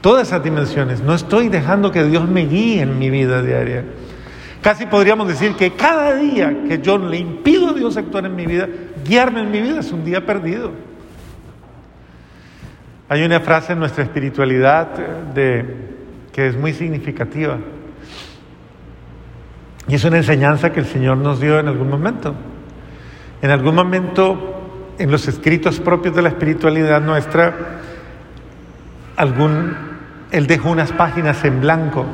Todas 0.00 0.28
esas 0.28 0.42
dimensiones. 0.42 1.02
No 1.02 1.14
estoy 1.14 1.48
dejando 1.48 1.92
que 1.92 2.04
Dios 2.04 2.28
me 2.28 2.46
guíe 2.46 2.82
en 2.82 2.98
mi 2.98 3.10
vida 3.10 3.42
diaria. 3.42 3.84
Casi 4.62 4.86
podríamos 4.86 5.28
decir 5.28 5.54
que 5.54 5.72
cada 5.72 6.14
día 6.16 6.64
que 6.66 6.80
yo 6.80 6.98
le 6.98 7.18
impido 7.18 7.68
a 7.68 7.72
Dios 7.72 7.96
actuar 7.96 8.26
en 8.26 8.34
mi 8.34 8.44
vida, 8.44 8.68
guiarme 9.04 9.42
en 9.42 9.50
mi 9.50 9.60
vida, 9.60 9.80
es 9.80 9.92
un 9.92 10.04
día 10.04 10.26
perdido. 10.26 10.72
Hay 13.08 13.24
una 13.24 13.40
frase 13.40 13.72
en 13.72 13.78
nuestra 13.78 14.02
espiritualidad 14.02 14.88
de, 15.32 15.64
que 16.32 16.48
es 16.48 16.56
muy 16.56 16.72
significativa. 16.72 17.58
Y 19.86 19.94
es 19.94 20.04
una 20.04 20.18
enseñanza 20.18 20.72
que 20.72 20.80
el 20.80 20.86
Señor 20.86 21.16
nos 21.18 21.40
dio 21.40 21.58
en 21.60 21.68
algún 21.68 21.88
momento. 21.88 22.34
En 23.40 23.50
algún 23.50 23.76
momento, 23.76 24.94
en 24.98 25.10
los 25.10 25.28
escritos 25.28 25.78
propios 25.78 26.16
de 26.16 26.22
la 26.22 26.28
espiritualidad 26.30 27.00
nuestra, 27.00 27.80
algún, 29.16 29.74
Él 30.32 30.48
dejó 30.48 30.70
unas 30.70 30.92
páginas 30.92 31.42
en 31.44 31.60
blanco 31.60 32.04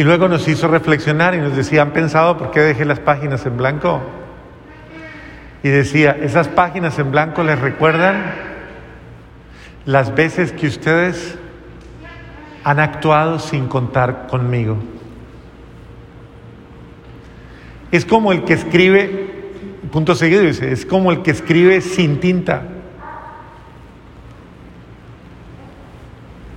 y 0.00 0.02
luego 0.02 0.28
nos 0.28 0.48
hizo 0.48 0.66
reflexionar 0.66 1.34
y 1.34 1.40
nos 1.40 1.54
decía, 1.54 1.82
¿han 1.82 1.90
pensado 1.90 2.38
por 2.38 2.52
qué 2.52 2.60
dejé 2.60 2.86
las 2.86 3.00
páginas 3.00 3.44
en 3.44 3.58
blanco? 3.58 4.00
Y 5.62 5.68
decía, 5.68 6.16
esas 6.22 6.48
páginas 6.48 6.98
en 6.98 7.10
blanco 7.10 7.42
les 7.42 7.58
recuerdan 7.58 8.32
las 9.84 10.14
veces 10.14 10.52
que 10.52 10.68
ustedes 10.68 11.36
han 12.64 12.80
actuado 12.80 13.38
sin 13.38 13.68
contar 13.68 14.26
conmigo. 14.26 14.78
Es 17.92 18.06
como 18.06 18.32
el 18.32 18.44
que 18.44 18.54
escribe, 18.54 19.52
punto 19.92 20.14
seguido 20.14 20.40
dice, 20.40 20.72
es 20.72 20.86
como 20.86 21.12
el 21.12 21.20
que 21.20 21.32
escribe 21.32 21.82
sin 21.82 22.20
tinta. 22.20 22.62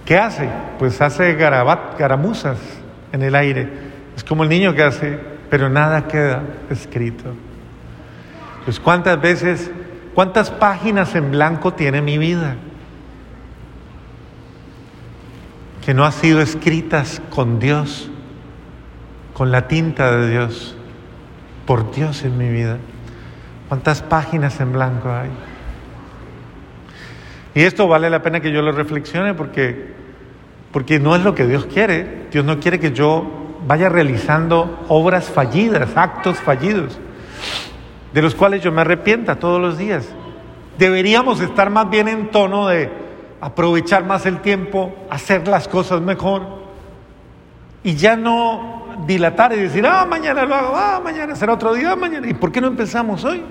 ¿Qué 0.05 0.17
hace? 0.17 0.47
Pues 0.79 1.01
hace 1.01 1.33
garabat, 1.33 1.99
garamuzas 1.99 2.82
en 3.13 3.21
el 3.21 3.35
aire. 3.35 3.69
Es 4.17 4.25
como 4.25 4.43
el 4.43 4.49
niño 4.49 4.75
que 4.75 4.83
hace, 4.83 5.17
pero 5.49 5.69
nada 5.69 6.07
queda 6.09 6.43
escrito. 6.69 7.33
Pues 8.65 8.81
cuántas 8.81 9.21
veces, 9.21 9.71
cuántas 10.13 10.51
páginas 10.51 11.15
en 11.15 11.31
blanco 11.31 11.73
tiene 11.73 12.01
mi 12.01 12.17
vida 12.17 12.57
que 15.85 15.93
no 15.93 16.05
han 16.05 16.13
sido 16.13 16.41
escritas 16.41 17.21
con 17.29 17.59
Dios, 17.59 18.09
con 19.33 19.51
la 19.51 19.67
tinta 19.67 20.15
de 20.15 20.29
Dios, 20.29 20.77
por 21.65 21.93
Dios 21.93 22.23
en 22.23 22.37
mi 22.37 22.49
vida. 22.49 22.77
¿Cuántas 23.67 24.01
páginas 24.01 24.59
en 24.61 24.71
blanco 24.71 25.11
hay? 25.11 25.29
Y 27.53 27.63
esto 27.63 27.87
vale 27.87 28.09
la 28.09 28.21
pena 28.21 28.39
que 28.39 28.51
yo 28.51 28.61
lo 28.61 28.71
reflexione 28.71 29.33
porque, 29.33 29.93
porque 30.71 30.99
no 30.99 31.15
es 31.15 31.23
lo 31.23 31.35
que 31.35 31.45
Dios 31.45 31.65
quiere. 31.65 32.22
Dios 32.33 32.43
no 32.43 32.59
quiere 32.59 32.79
que 32.79 32.91
yo 32.91 33.27
vaya 33.67 33.89
realizando 33.89 34.85
obras 34.87 35.29
fallidas, 35.29 35.95
actos 35.95 36.39
fallidos, 36.39 36.99
de 38.11 38.21
los 38.23 38.33
cuales 38.33 38.63
yo 38.63 38.71
me 38.71 38.81
arrepienta 38.81 39.35
todos 39.35 39.61
los 39.61 39.77
días. 39.77 40.09
Deberíamos 40.79 41.41
estar 41.41 41.69
más 41.69 41.91
bien 41.91 42.07
en 42.07 42.31
tono 42.31 42.67
de 42.67 42.89
aprovechar 43.39 44.03
más 44.05 44.25
el 44.25 44.39
tiempo, 44.39 44.95
hacer 45.11 45.47
las 45.47 45.67
cosas 45.67 46.01
mejor 46.01 46.41
y 47.83 47.93
ya 47.93 48.15
no 48.15 48.87
dilatar 49.05 49.53
y 49.53 49.57
decir, 49.57 49.85
ah, 49.85 50.07
mañana 50.09 50.43
lo 50.43 50.55
hago, 50.55 50.73
ah, 50.75 50.99
mañana 51.03 51.35
será 51.35 51.53
otro 51.53 51.75
día, 51.75 51.95
mañana. 51.95 52.27
¿Y 52.27 52.33
por 52.33 52.51
qué 52.51 52.59
no 52.59 52.67
empezamos 52.67 53.23
hoy? 53.25 53.43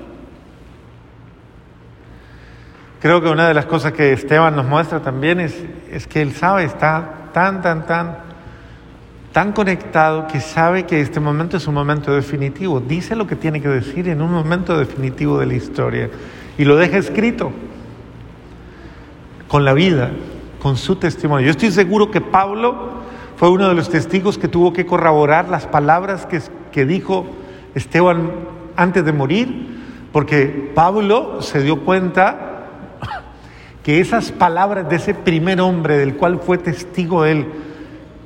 Creo 3.01 3.23
que 3.23 3.29
una 3.29 3.47
de 3.47 3.55
las 3.55 3.67
cosas 3.67 3.93
que 3.93 4.12
Esteban 4.12 4.57
nos 4.57 4.67
muestra 4.67 5.01
también 5.01 5.39
es, 5.39 5.57
es 5.89 6.09
que 6.09 6.21
él 6.21 6.35
sabe, 6.35 6.65
está 6.65 7.23
tan, 7.33 7.62
tan, 7.62 7.87
tan, 7.87 8.22
tan 9.33 9.53
conectado 9.53 10.27
que 10.27 10.41
sabe 10.41 10.85
que 10.85 11.01
este 11.01 11.19
momento 11.19 11.57
es 11.57 11.67
un 11.67 11.75
momento 11.75 12.15
definitivo. 12.15 12.81
Dice 12.81 13.17
lo 13.17 13.27
que 13.27 13.35
tiene 13.35 13.61
que 13.61 13.69
decir 13.69 14.09
en 14.09 14.21
un 14.21 14.31
momento 14.31 14.77
definitivo 14.77 15.39
de 15.39 15.47
la 15.47 15.55
historia 15.55 16.11
y 16.59 16.65
lo 16.65 16.77
deja 16.77 16.99
escrito 16.99 17.51
con 19.49 19.65
la 19.65 19.73
vida, 19.73 20.11
con 20.61 20.77
su 20.77 20.97
testimonio. 20.97 21.47
Yo 21.47 21.51
estoy 21.51 21.71
seguro 21.71 22.11
que 22.11 22.21
Pablo 22.21 23.03
fue 23.37 23.51
uno 23.51 23.69
de 23.69 23.75
los 23.75 23.89
testigos 23.89 24.39
que 24.39 24.49
tuvo 24.49 24.73
que 24.73 24.87
corroborar 24.87 25.49
las 25.49 25.67
palabras 25.67 26.27
que, 26.27 26.41
que 26.71 26.85
dijo 26.85 27.27
Esteban 27.75 28.31
antes 28.77 29.05
de 29.05 29.12
morir, 29.12 29.81
porque 30.12 30.71
Pablo 30.75 31.41
se 31.41 31.62
dio 31.62 31.85
cuenta 31.85 32.67
que 33.83 34.01
esas 34.01 34.31
palabras 34.31 34.89
de 34.89 34.97
ese 34.97 35.15
primer 35.15 35.61
hombre 35.61 35.97
del 35.97 36.17
cual 36.17 36.39
fue 36.39 36.59
testigo 36.59 37.25
él, 37.25 37.47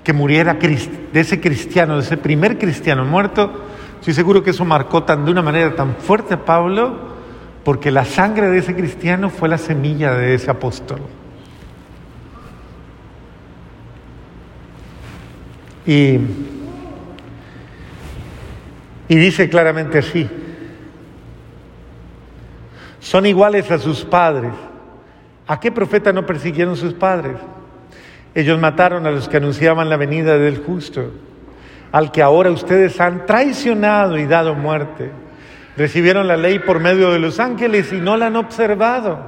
que 0.06 0.12
muriera 0.12 0.54
de 0.54 1.20
ese 1.20 1.40
cristiano, 1.40 1.96
de 1.96 2.02
ese 2.02 2.16
primer 2.16 2.58
cristiano 2.58 3.04
muerto, 3.04 3.50
estoy 3.98 4.14
seguro 4.14 4.40
que 4.40 4.50
eso 4.50 4.64
marcó 4.64 5.02
tan, 5.02 5.24
de 5.24 5.32
una 5.32 5.42
manera 5.42 5.74
tan 5.74 5.96
fuerte 5.96 6.34
a 6.34 6.44
Pablo, 6.44 6.96
porque 7.64 7.90
la 7.90 8.04
sangre 8.04 8.46
de 8.46 8.58
ese 8.58 8.76
cristiano 8.76 9.30
fue 9.30 9.48
la 9.48 9.58
semilla 9.58 10.14
de 10.14 10.34
ese 10.34 10.48
apóstol. 10.48 11.00
Y, 15.84 16.20
y 19.08 19.16
dice 19.16 19.48
claramente 19.48 19.98
así, 19.98 20.30
son 23.00 23.26
iguales 23.26 23.68
a 23.72 23.78
sus 23.78 24.04
padres 24.04 24.52
¿A 25.48 25.60
qué 25.60 25.70
profeta 25.70 26.12
no 26.12 26.26
persiguieron 26.26 26.76
sus 26.76 26.92
padres? 26.92 27.36
Ellos 28.36 28.60
mataron 28.60 29.06
a 29.06 29.10
los 29.10 29.30
que 29.30 29.38
anunciaban 29.38 29.88
la 29.88 29.96
venida 29.96 30.36
del 30.36 30.58
justo, 30.58 31.10
al 31.90 32.12
que 32.12 32.20
ahora 32.20 32.50
ustedes 32.50 33.00
han 33.00 33.24
traicionado 33.24 34.18
y 34.18 34.26
dado 34.26 34.54
muerte. 34.54 35.10
Recibieron 35.74 36.28
la 36.28 36.36
ley 36.36 36.58
por 36.58 36.78
medio 36.78 37.10
de 37.12 37.18
los 37.18 37.40
ángeles 37.40 37.94
y 37.94 37.96
no 37.96 38.18
la 38.18 38.26
han 38.26 38.36
observado. 38.36 39.18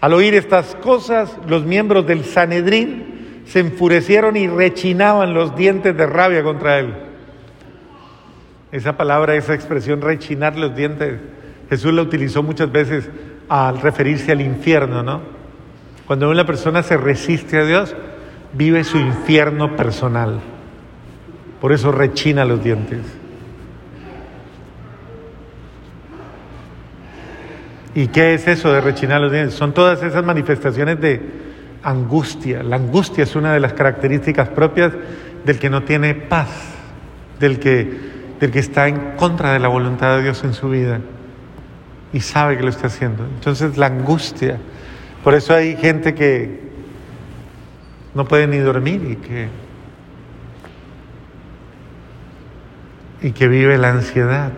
Al 0.00 0.12
oír 0.12 0.34
estas 0.34 0.74
cosas, 0.74 1.38
los 1.46 1.64
miembros 1.64 2.04
del 2.04 2.24
Sanedrín 2.24 3.44
se 3.46 3.60
enfurecieron 3.60 4.36
y 4.36 4.48
rechinaban 4.48 5.32
los 5.32 5.54
dientes 5.54 5.96
de 5.96 6.04
rabia 6.04 6.42
contra 6.42 6.80
él. 6.80 6.94
Esa 8.72 8.96
palabra, 8.96 9.36
esa 9.36 9.54
expresión, 9.54 10.00
rechinar 10.00 10.56
los 10.56 10.74
dientes, 10.74 11.20
Jesús 11.70 11.94
la 11.94 12.02
utilizó 12.02 12.42
muchas 12.42 12.72
veces 12.72 13.08
al 13.48 13.80
referirse 13.80 14.32
al 14.32 14.40
infierno, 14.40 15.04
¿no? 15.04 15.37
Cuando 16.08 16.30
una 16.30 16.46
persona 16.46 16.82
se 16.82 16.96
resiste 16.96 17.58
a 17.58 17.64
Dios, 17.64 17.94
vive 18.54 18.82
su 18.82 18.98
infierno 18.98 19.76
personal. 19.76 20.40
Por 21.60 21.72
eso 21.72 21.92
rechina 21.92 22.44
los 22.44 22.64
dientes. 22.64 23.02
¿Y 27.94 28.08
qué 28.08 28.34
es 28.34 28.48
eso 28.48 28.72
de 28.72 28.80
rechinar 28.80 29.20
los 29.20 29.30
dientes? 29.30 29.54
Son 29.54 29.74
todas 29.74 30.02
esas 30.02 30.24
manifestaciones 30.24 30.98
de 30.98 31.20
angustia. 31.82 32.62
La 32.62 32.76
angustia 32.76 33.24
es 33.24 33.36
una 33.36 33.52
de 33.52 33.60
las 33.60 33.74
características 33.74 34.48
propias 34.48 34.92
del 35.44 35.58
que 35.58 35.68
no 35.68 35.82
tiene 35.82 36.14
paz, 36.14 36.48
del 37.38 37.58
que, 37.58 37.98
del 38.40 38.50
que 38.50 38.58
está 38.60 38.88
en 38.88 39.16
contra 39.16 39.52
de 39.52 39.58
la 39.58 39.68
voluntad 39.68 40.16
de 40.16 40.22
Dios 40.22 40.42
en 40.42 40.54
su 40.54 40.70
vida 40.70 41.00
y 42.14 42.20
sabe 42.20 42.56
que 42.56 42.62
lo 42.62 42.70
está 42.70 42.86
haciendo. 42.86 43.24
Entonces 43.24 43.76
la 43.76 43.86
angustia, 43.86 44.58
por 45.28 45.34
eso 45.34 45.54
hay 45.54 45.76
gente 45.76 46.14
que 46.14 46.58
no 48.14 48.24
puede 48.24 48.46
ni 48.46 48.56
dormir 48.56 49.02
y 49.10 49.16
que, 49.16 49.48
y 53.20 53.32
que 53.32 53.46
vive 53.46 53.76
la 53.76 53.90
ansiedad 53.90 54.52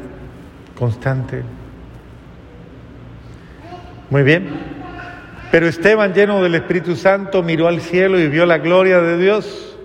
constante. 0.78 1.42
Muy 4.10 4.22
bien. 4.22 4.48
Pero 5.50 5.66
Esteban, 5.66 6.14
lleno 6.14 6.40
del 6.40 6.54
Espíritu 6.54 6.94
Santo, 6.94 7.42
miró 7.42 7.66
al 7.66 7.80
cielo 7.80 8.20
y 8.20 8.28
vio 8.28 8.46
la 8.46 8.58
gloria 8.58 9.00
de 9.00 9.18
Dios 9.18 9.76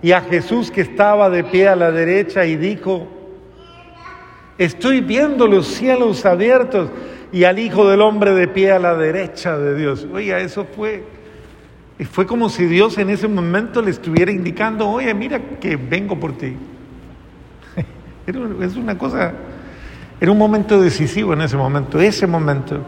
y 0.00 0.12
a 0.12 0.20
Jesús 0.20 0.70
que 0.70 0.82
estaba 0.82 1.28
de 1.28 1.42
pie 1.42 1.66
a 1.66 1.74
la 1.74 1.90
derecha 1.90 2.44
y 2.44 2.54
dijo, 2.54 3.08
Estoy 4.58 5.00
viendo 5.00 5.48
los 5.48 5.66
cielos 5.66 6.24
abiertos 6.24 6.88
y 7.32 7.44
al 7.44 7.58
Hijo 7.58 7.88
del 7.88 8.00
Hombre 8.00 8.32
de 8.32 8.48
pie 8.48 8.72
a 8.72 8.78
la 8.78 8.94
derecha 8.94 9.58
de 9.58 9.74
Dios. 9.76 10.06
Oiga, 10.12 10.38
eso 10.40 10.64
fue, 10.64 11.04
fue 12.10 12.26
como 12.26 12.48
si 12.48 12.64
Dios 12.64 12.96
en 12.98 13.10
ese 13.10 13.28
momento 13.28 13.82
le 13.82 13.90
estuviera 13.90 14.30
indicando, 14.30 14.88
oye, 14.88 15.12
mira 15.14 15.40
que 15.60 15.76
vengo 15.76 16.18
por 16.18 16.36
ti. 16.36 16.56
Es 18.60 18.76
una 18.76 18.98
cosa, 18.98 19.32
era 20.20 20.30
un 20.30 20.38
momento 20.38 20.80
decisivo 20.80 21.32
en 21.32 21.40
ese 21.40 21.56
momento, 21.56 22.00
ese 22.00 22.26
momento, 22.26 22.82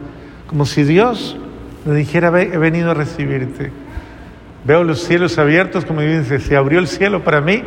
como 0.46 0.66
si 0.66 0.82
Dios 0.82 1.38
le 1.86 1.94
dijera, 1.94 2.28
he 2.42 2.58
venido 2.58 2.90
a 2.90 2.94
recibirte. 2.94 3.70
Veo 4.64 4.84
los 4.84 5.02
cielos 5.02 5.38
abiertos, 5.38 5.86
como 5.86 6.02
dice, 6.02 6.38
se 6.40 6.56
abrió 6.56 6.78
el 6.78 6.86
cielo 6.86 7.24
para 7.24 7.40
mí 7.40 7.62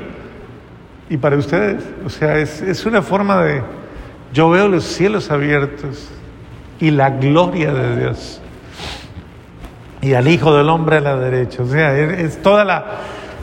y 1.10 1.18
para 1.18 1.36
ustedes. 1.36 1.84
O 2.06 2.10
sea, 2.10 2.38
es, 2.38 2.62
es 2.62 2.86
una 2.86 3.02
forma 3.02 3.44
de, 3.44 3.64
yo 4.32 4.52
veo 4.52 4.68
los 4.68 4.84
cielos 4.84 5.32
abiertos 5.32 6.10
y 6.80 6.92
la 6.92 7.12
gloria 7.12 7.74
de 7.74 8.00
Dios. 8.00 8.42
Y 10.02 10.14
al 10.14 10.28
Hijo 10.28 10.56
del 10.56 10.70
Hombre 10.70 10.98
a 10.98 11.02
la 11.02 11.16
derecha. 11.16 11.64
O 11.64 11.68
sea, 11.68 11.98
es, 11.98 12.42
toda 12.42 12.66
la, 12.66 12.86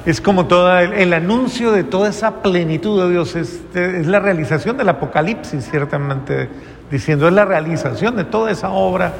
es 0.04 0.20
como 0.20 0.46
todo 0.46 0.78
el, 0.78 1.12
anuncio 1.12 1.72
de 1.72 1.84
toda 1.84 2.10
esa 2.10 2.42
plenitud 2.42 3.02
de 3.02 3.10
Dios. 3.10 3.34
Es, 3.36 3.62
es 3.74 4.06
la 4.06 4.20
realización 4.20 4.76
del 4.76 4.88
Apocalipsis, 4.90 5.68
ciertamente, 5.70 6.48
diciendo, 6.90 7.28
es 7.28 7.34
la 7.34 7.44
realización 7.44 8.16
de 8.16 8.24
toda 8.24 8.50
esa 8.50 8.70
obra 8.70 9.14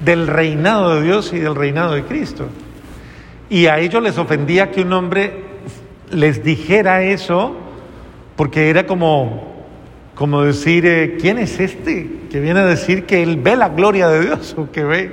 del 0.00 0.26
reinado 0.26 0.96
de 0.96 1.02
Dios 1.02 1.32
y 1.32 1.38
del 1.38 1.54
reinado 1.54 1.94
de 1.94 2.04
Cristo. 2.04 2.46
Y 3.48 3.66
a 3.66 3.78
ellos 3.78 4.02
les 4.02 4.18
ofendía 4.18 4.70
que 4.70 4.82
un 4.82 4.92
hombre 4.92 5.44
les 6.10 6.44
dijera 6.44 7.02
eso, 7.02 7.56
porque 8.36 8.68
era 8.68 8.86
como 8.86 9.53
como 10.14 10.42
decir, 10.42 10.86
eh, 10.86 11.16
¿quién 11.20 11.38
es 11.38 11.58
este 11.58 12.08
que 12.30 12.40
viene 12.40 12.60
a 12.60 12.66
decir 12.66 13.04
que 13.04 13.22
él 13.22 13.36
ve 13.36 13.56
la 13.56 13.70
gloria 13.70 14.08
de 14.08 14.20
Dios 14.20 14.54
o 14.56 14.70
que 14.70 14.84
ve? 14.84 15.12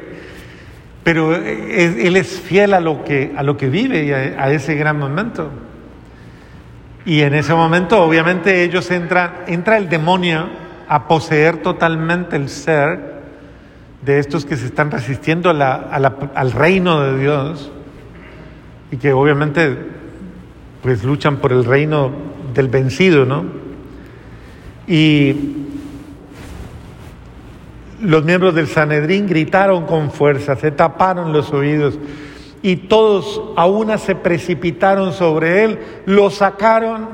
Pero 1.04 1.36
eh, 1.36 2.08
él 2.08 2.16
es 2.16 2.40
fiel 2.40 2.74
a 2.74 2.80
lo 2.80 3.04
que, 3.04 3.34
a 3.36 3.42
lo 3.42 3.58
que 3.58 3.70
vive 3.70 4.04
y 4.06 4.12
a, 4.12 4.52
ese 4.52 4.76
gran 4.76 5.00
momento. 5.00 5.50
Y 7.04 7.22
en 7.22 7.34
ese 7.34 7.56
momento, 7.56 8.04
obviamente, 8.04 8.64
ellos 8.64 8.92
entran, 8.92 9.34
entra 9.48 9.78
el 9.78 9.90
demonio 9.90 10.48
a 10.88 11.08
poseer 11.08 11.58
totalmente 11.58 12.36
el 12.36 12.50
ser 12.50 13.12
de 14.04 14.20
estos 14.20 14.46
que 14.46 14.56
se 14.56 14.68
están 14.68 14.92
resistiendo 14.92 15.50
al 15.50 16.52
reino 16.52 17.02
de 17.02 17.20
Dios 17.20 17.72
y 18.92 18.98
que 18.98 19.14
obviamente 19.14 19.78
pues 20.84 21.04
luchan 21.04 21.38
por 21.38 21.54
el 21.54 21.64
reino 21.64 22.12
del 22.54 22.68
vencido, 22.68 23.26
¿no? 23.26 23.61
Y 24.92 25.34
los 28.02 28.26
miembros 28.26 28.54
del 28.54 28.68
Sanedrín 28.68 29.26
gritaron 29.26 29.86
con 29.86 30.12
fuerza, 30.12 30.58
se 30.58 30.70
taparon 30.70 31.32
los 31.32 31.54
oídos 31.54 31.98
y 32.62 32.76
todos 32.76 33.42
a 33.56 33.68
una 33.68 33.98
se 33.98 34.16
precipitaron 34.16 35.14
sobre 35.14 35.64
él, 35.64 35.80
lo 36.06 36.30
sacaron 36.30 37.08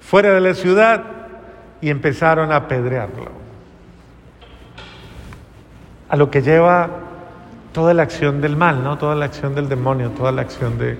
fuera 0.00 0.34
de 0.34 0.40
la 0.42 0.52
ciudad 0.52 1.02
y 1.80 1.88
empezaron 1.88 2.52
a 2.52 2.56
apedrearlo. 2.56 3.30
A 6.10 6.16
lo 6.16 6.30
que 6.30 6.42
lleva 6.42 6.90
toda 7.72 7.94
la 7.94 8.02
acción 8.02 8.42
del 8.42 8.58
mal, 8.58 8.84
¿no? 8.84 8.98
Toda 8.98 9.14
la 9.14 9.24
acción 9.24 9.54
del 9.54 9.70
demonio, 9.70 10.10
toda 10.10 10.30
la 10.30 10.42
acción 10.42 10.78
de 10.78 10.98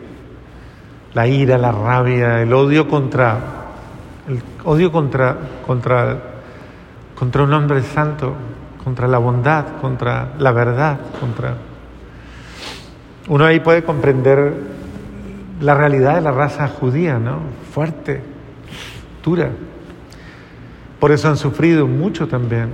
la 1.12 1.26
ira, 1.26 1.58
la 1.58 1.70
rabia, 1.70 2.40
el 2.40 2.54
odio 2.54 2.88
contra 2.88 3.59
el 4.30 4.42
odio 4.64 4.92
contra, 4.92 5.36
contra, 5.66 6.18
contra 7.18 7.42
un 7.42 7.52
hombre 7.52 7.82
santo, 7.82 8.34
contra 8.82 9.08
la 9.08 9.18
bondad, 9.18 9.80
contra 9.80 10.32
la 10.38 10.52
verdad, 10.52 10.98
contra... 11.18 11.54
Uno 13.28 13.44
ahí 13.44 13.60
puede 13.60 13.82
comprender 13.82 14.54
la 15.60 15.74
realidad 15.74 16.14
de 16.14 16.20
la 16.22 16.32
raza 16.32 16.68
judía, 16.68 17.18
¿no? 17.18 17.38
Fuerte, 17.72 18.22
dura. 19.22 19.50
Por 20.98 21.12
eso 21.12 21.28
han 21.28 21.36
sufrido 21.36 21.86
mucho 21.86 22.28
también, 22.28 22.70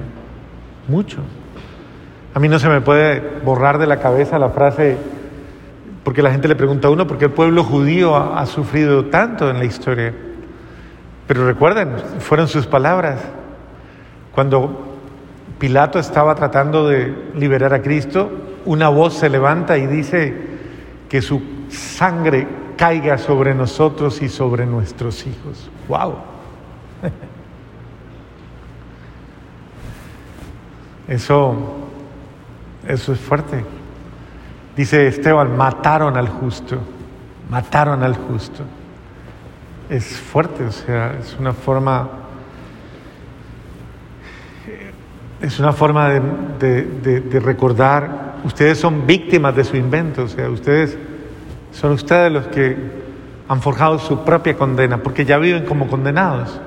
mucho. 0.88 1.18
A 2.34 2.38
mí 2.38 2.48
no 2.48 2.58
se 2.58 2.68
me 2.68 2.80
puede 2.80 3.40
borrar 3.44 3.78
de 3.78 3.86
la 3.86 3.98
cabeza 3.98 4.38
la 4.38 4.50
frase, 4.50 4.96
porque 6.04 6.22
la 6.22 6.30
gente 6.30 6.48
le 6.48 6.54
pregunta 6.54 6.88
a 6.88 6.90
uno, 6.90 7.06
¿por 7.06 7.18
qué 7.18 7.26
el 7.26 7.32
pueblo 7.32 7.64
judío 7.64 8.14
ha, 8.14 8.40
ha 8.40 8.46
sufrido 8.46 9.06
tanto 9.06 9.50
en 9.50 9.58
la 9.58 9.64
historia? 9.64 10.14
Pero 11.26 11.46
recuerden, 11.46 11.96
fueron 12.20 12.48
sus 12.48 12.66
palabras. 12.66 13.20
Cuando 14.32 14.96
Pilato 15.58 15.98
estaba 15.98 16.34
tratando 16.34 16.88
de 16.88 17.30
liberar 17.34 17.74
a 17.74 17.82
Cristo, 17.82 18.30
una 18.64 18.88
voz 18.88 19.14
se 19.14 19.28
levanta 19.28 19.78
y 19.78 19.86
dice 19.86 20.34
que 21.08 21.22
su 21.22 21.42
sangre 21.68 22.46
caiga 22.76 23.18
sobre 23.18 23.54
nosotros 23.54 24.20
y 24.22 24.28
sobre 24.28 24.66
nuestros 24.66 25.26
hijos. 25.26 25.70
¡Wow! 25.88 26.14
Eso, 31.08 31.54
eso 32.86 33.12
es 33.12 33.20
fuerte. 33.20 33.64
Dice 34.76 35.06
Esteban, 35.06 35.56
mataron 35.56 36.16
al 36.16 36.28
justo, 36.28 36.78
mataron 37.48 38.02
al 38.02 38.16
justo. 38.16 38.64
Es 39.88 40.04
fuerte, 40.04 40.64
o 40.64 40.72
sea, 40.72 41.16
es 41.20 41.36
una 41.38 41.52
forma 41.52 42.08
es 45.40 45.58
una 45.58 45.72
forma 45.72 46.08
de, 46.08 47.40
recordar, 47.42 48.36
ustedes 48.44 48.78
son 48.78 49.06
víctimas 49.06 49.54
de 49.54 49.64
su 49.64 49.76
invento, 49.76 50.24
o 50.24 50.28
sea, 50.28 50.48
ustedes 50.48 50.96
son 51.72 51.92
ustedes 51.92 52.32
los 52.32 52.46
que 52.46 52.76
han 53.48 53.60
forjado 53.60 53.98
su 53.98 54.24
propia 54.24 54.56
condena, 54.56 55.02
porque 55.02 55.24
ya 55.24 55.38
viven 55.38 55.64
como 55.66 55.88
condenados, 55.88 56.58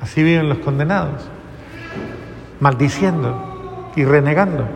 así 0.00 0.22
viven 0.22 0.48
los 0.48 0.58
condenados, 0.58 1.28
maldiciendo 2.60 3.90
y 3.94 4.04
renegando. 4.04 4.66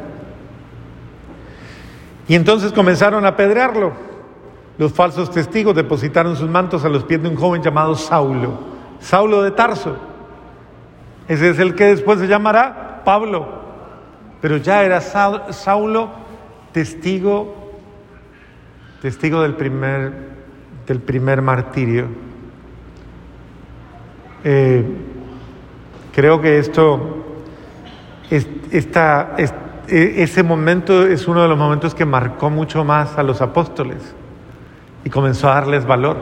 Y 2.28 2.36
entonces 2.36 2.72
comenzaron 2.72 3.24
a 3.26 3.28
apedrearlo. 3.28 4.11
Los 4.78 4.92
falsos 4.92 5.30
testigos 5.30 5.74
depositaron 5.74 6.36
sus 6.36 6.48
mantos 6.48 6.84
a 6.84 6.88
los 6.88 7.04
pies 7.04 7.22
de 7.22 7.28
un 7.28 7.36
joven 7.36 7.62
llamado 7.62 7.94
Saulo, 7.94 8.58
Saulo 9.00 9.42
de 9.42 9.50
Tarso. 9.50 9.96
Ese 11.28 11.50
es 11.50 11.58
el 11.58 11.74
que 11.74 11.84
después 11.84 12.18
se 12.18 12.26
llamará 12.26 13.02
Pablo, 13.04 13.46
pero 14.40 14.56
ya 14.56 14.82
era 14.82 15.00
Saulo 15.00 16.10
testigo, 16.72 17.72
testigo 19.02 19.42
del 19.42 19.54
primer, 19.54 20.12
del 20.86 21.00
primer 21.00 21.42
martirio. 21.42 22.06
Eh, 24.44 24.84
creo 26.14 26.40
que 26.40 26.58
esto, 26.58 27.24
es, 28.30 28.48
esta, 28.70 29.36
e, 29.36 30.22
ese 30.22 30.42
momento 30.42 31.06
es 31.06 31.28
uno 31.28 31.42
de 31.42 31.48
los 31.48 31.58
momentos 31.58 31.94
que 31.94 32.06
marcó 32.06 32.50
mucho 32.50 32.84
más 32.84 33.18
a 33.18 33.22
los 33.22 33.40
apóstoles 33.42 34.14
y 35.04 35.10
comenzó 35.10 35.50
a 35.50 35.54
darles 35.54 35.86
valor, 35.86 36.16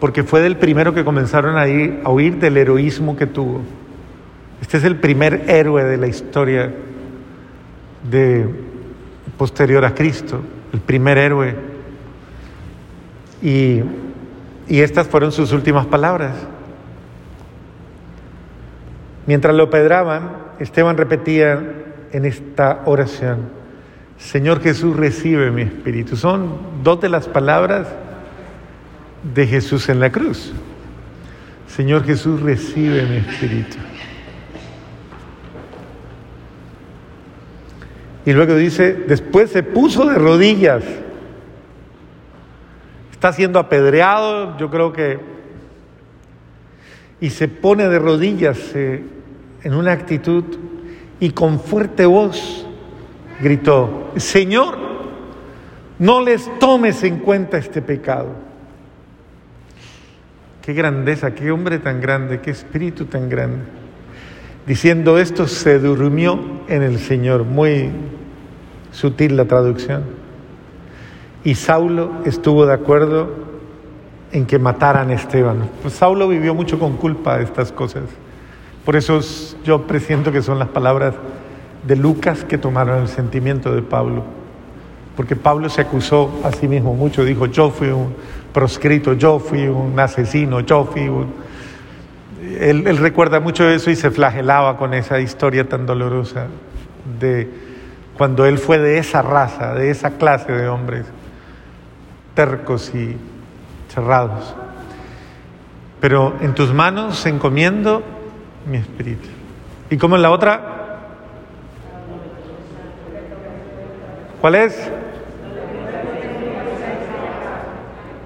porque 0.00 0.22
fue 0.22 0.40
del 0.40 0.56
primero 0.56 0.94
que 0.94 1.04
comenzaron 1.04 1.56
a, 1.56 1.66
ir, 1.66 2.00
a 2.04 2.10
oír 2.10 2.38
del 2.38 2.56
heroísmo 2.56 3.16
que 3.16 3.26
tuvo. 3.26 3.62
Este 4.60 4.76
es 4.76 4.84
el 4.84 4.96
primer 4.96 5.44
héroe 5.48 5.84
de 5.84 5.96
la 5.96 6.06
historia 6.06 6.72
de 8.10 8.48
posterior 9.36 9.84
a 9.84 9.94
Cristo, 9.94 10.40
el 10.72 10.80
primer 10.80 11.18
héroe. 11.18 11.54
Y, 13.42 13.80
y 14.68 14.80
estas 14.80 15.06
fueron 15.06 15.32
sus 15.32 15.52
últimas 15.52 15.86
palabras. 15.86 16.34
Mientras 19.26 19.54
lo 19.54 19.70
pedraban, 19.70 20.36
Esteban 20.58 20.96
repetía 20.96 21.62
en 22.12 22.24
esta 22.24 22.82
oración, 22.84 23.64
Señor 24.18 24.60
Jesús, 24.60 24.96
recibe 24.96 25.50
mi 25.50 25.62
espíritu. 25.62 26.16
Son 26.16 26.58
dos 26.82 27.00
de 27.00 27.08
las 27.08 27.26
palabras 27.26 27.88
de 29.32 29.46
Jesús 29.46 29.88
en 29.88 30.00
la 30.00 30.10
cruz. 30.10 30.52
Señor 31.66 32.04
Jesús, 32.04 32.40
recibe 32.40 33.04
mi 33.06 33.16
espíritu. 33.16 33.78
Y 38.26 38.32
luego 38.32 38.54
dice, 38.56 38.94
después 38.94 39.50
se 39.50 39.62
puso 39.62 40.06
de 40.06 40.14
rodillas. 40.14 40.84
Está 43.12 43.32
siendo 43.32 43.58
apedreado, 43.58 44.56
yo 44.58 44.70
creo 44.70 44.92
que... 44.92 45.18
Y 47.20 47.30
se 47.30 47.48
pone 47.48 47.88
de 47.88 47.98
rodillas 47.98 48.58
eh, 48.74 49.02
en 49.62 49.74
una 49.74 49.92
actitud 49.92 50.44
y 51.20 51.30
con 51.30 51.60
fuerte 51.60 52.06
voz 52.06 52.66
gritó, 53.40 54.12
Señor, 54.16 54.76
no 55.98 56.20
les 56.20 56.50
tomes 56.58 57.02
en 57.04 57.18
cuenta 57.18 57.56
este 57.56 57.80
pecado. 57.80 58.53
Qué 60.64 60.72
grandeza, 60.72 61.34
qué 61.34 61.50
hombre 61.50 61.78
tan 61.78 62.00
grande, 62.00 62.40
qué 62.40 62.50
espíritu 62.50 63.04
tan 63.04 63.28
grande. 63.28 63.58
Diciendo 64.66 65.18
esto, 65.18 65.46
se 65.46 65.78
durmió 65.78 66.40
en 66.68 66.82
el 66.82 66.98
Señor. 66.98 67.44
Muy 67.44 67.90
sutil 68.90 69.36
la 69.36 69.44
traducción. 69.44 70.04
Y 71.44 71.56
Saulo 71.56 72.12
estuvo 72.24 72.64
de 72.64 72.72
acuerdo 72.72 73.28
en 74.32 74.46
que 74.46 74.58
mataran 74.58 75.10
a 75.10 75.14
Esteban. 75.14 75.68
Pues 75.82 75.92
Saulo 75.92 76.28
vivió 76.28 76.54
mucho 76.54 76.78
con 76.78 76.96
culpa 76.96 77.36
de 77.36 77.44
estas 77.44 77.70
cosas. 77.70 78.04
Por 78.86 78.96
eso 78.96 79.20
yo 79.64 79.82
presiento 79.86 80.32
que 80.32 80.40
son 80.40 80.58
las 80.58 80.68
palabras 80.68 81.14
de 81.86 81.96
Lucas 81.96 82.42
que 82.42 82.56
tomaron 82.56 83.02
el 83.02 83.08
sentimiento 83.08 83.74
de 83.74 83.82
Pablo. 83.82 84.24
Porque 85.14 85.36
Pablo 85.36 85.68
se 85.68 85.82
acusó 85.82 86.40
a 86.42 86.52
sí 86.52 86.68
mismo 86.68 86.94
mucho, 86.94 87.22
dijo, 87.22 87.44
yo 87.44 87.70
fui 87.70 87.88
un 87.88 88.14
proscrito, 88.54 89.12
yo 89.12 89.38
fui 89.38 89.68
un 89.68 90.00
asesino, 90.00 90.60
yo 90.60 90.86
fui 90.86 91.08
un 91.08 91.44
él, 92.60 92.96
recuerda 92.98 93.40
mucho 93.40 93.68
eso 93.68 93.90
y 93.90 93.96
se 93.96 94.10
flagelaba 94.10 94.76
con 94.76 94.94
esa 94.94 95.20
historia 95.20 95.68
tan 95.68 95.86
dolorosa 95.86 96.46
de 97.18 97.48
cuando 98.16 98.46
él 98.46 98.58
fue 98.58 98.78
de 98.78 98.98
esa 98.98 99.22
raza, 99.22 99.74
de 99.74 99.90
esa 99.90 100.12
clase 100.12 100.52
de 100.52 100.68
hombres 100.68 101.06
tercos 102.34 102.94
y 102.94 103.16
cerrados. 103.88 104.54
Pero 106.00 106.34
en 106.40 106.54
tus 106.54 106.72
manos 106.72 107.24
encomiendo 107.26 108.02
mi 108.66 108.76
espíritu. 108.76 109.28
¿Y 109.90 109.96
cómo 109.96 110.16
en 110.16 110.22
la 110.22 110.30
otra? 110.30 110.70
¿Cuál 114.40 114.54
es? 114.56 114.90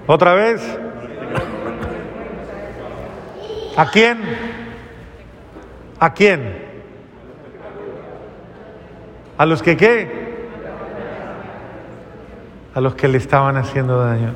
¿Otra 0.08 0.32
vez? 0.32 0.62
¿A 3.76 3.90
quién? 3.90 4.18
¿A 6.00 6.14
quién? 6.14 6.64
¿A 9.36 9.44
los 9.44 9.62
que 9.62 9.76
qué? 9.76 10.10
A 12.74 12.80
los 12.80 12.94
que 12.94 13.06
le 13.06 13.18
estaban 13.18 13.58
haciendo 13.58 14.02
daño. 14.02 14.32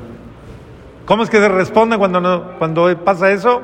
¿Cómo 1.07 1.23
es 1.23 1.31
que 1.31 1.37
se 1.37 1.49
responde 1.49 1.97
cuando, 1.97 2.21
no, 2.21 2.51
cuando 2.59 2.95
pasa 3.03 3.31
eso? 3.31 3.63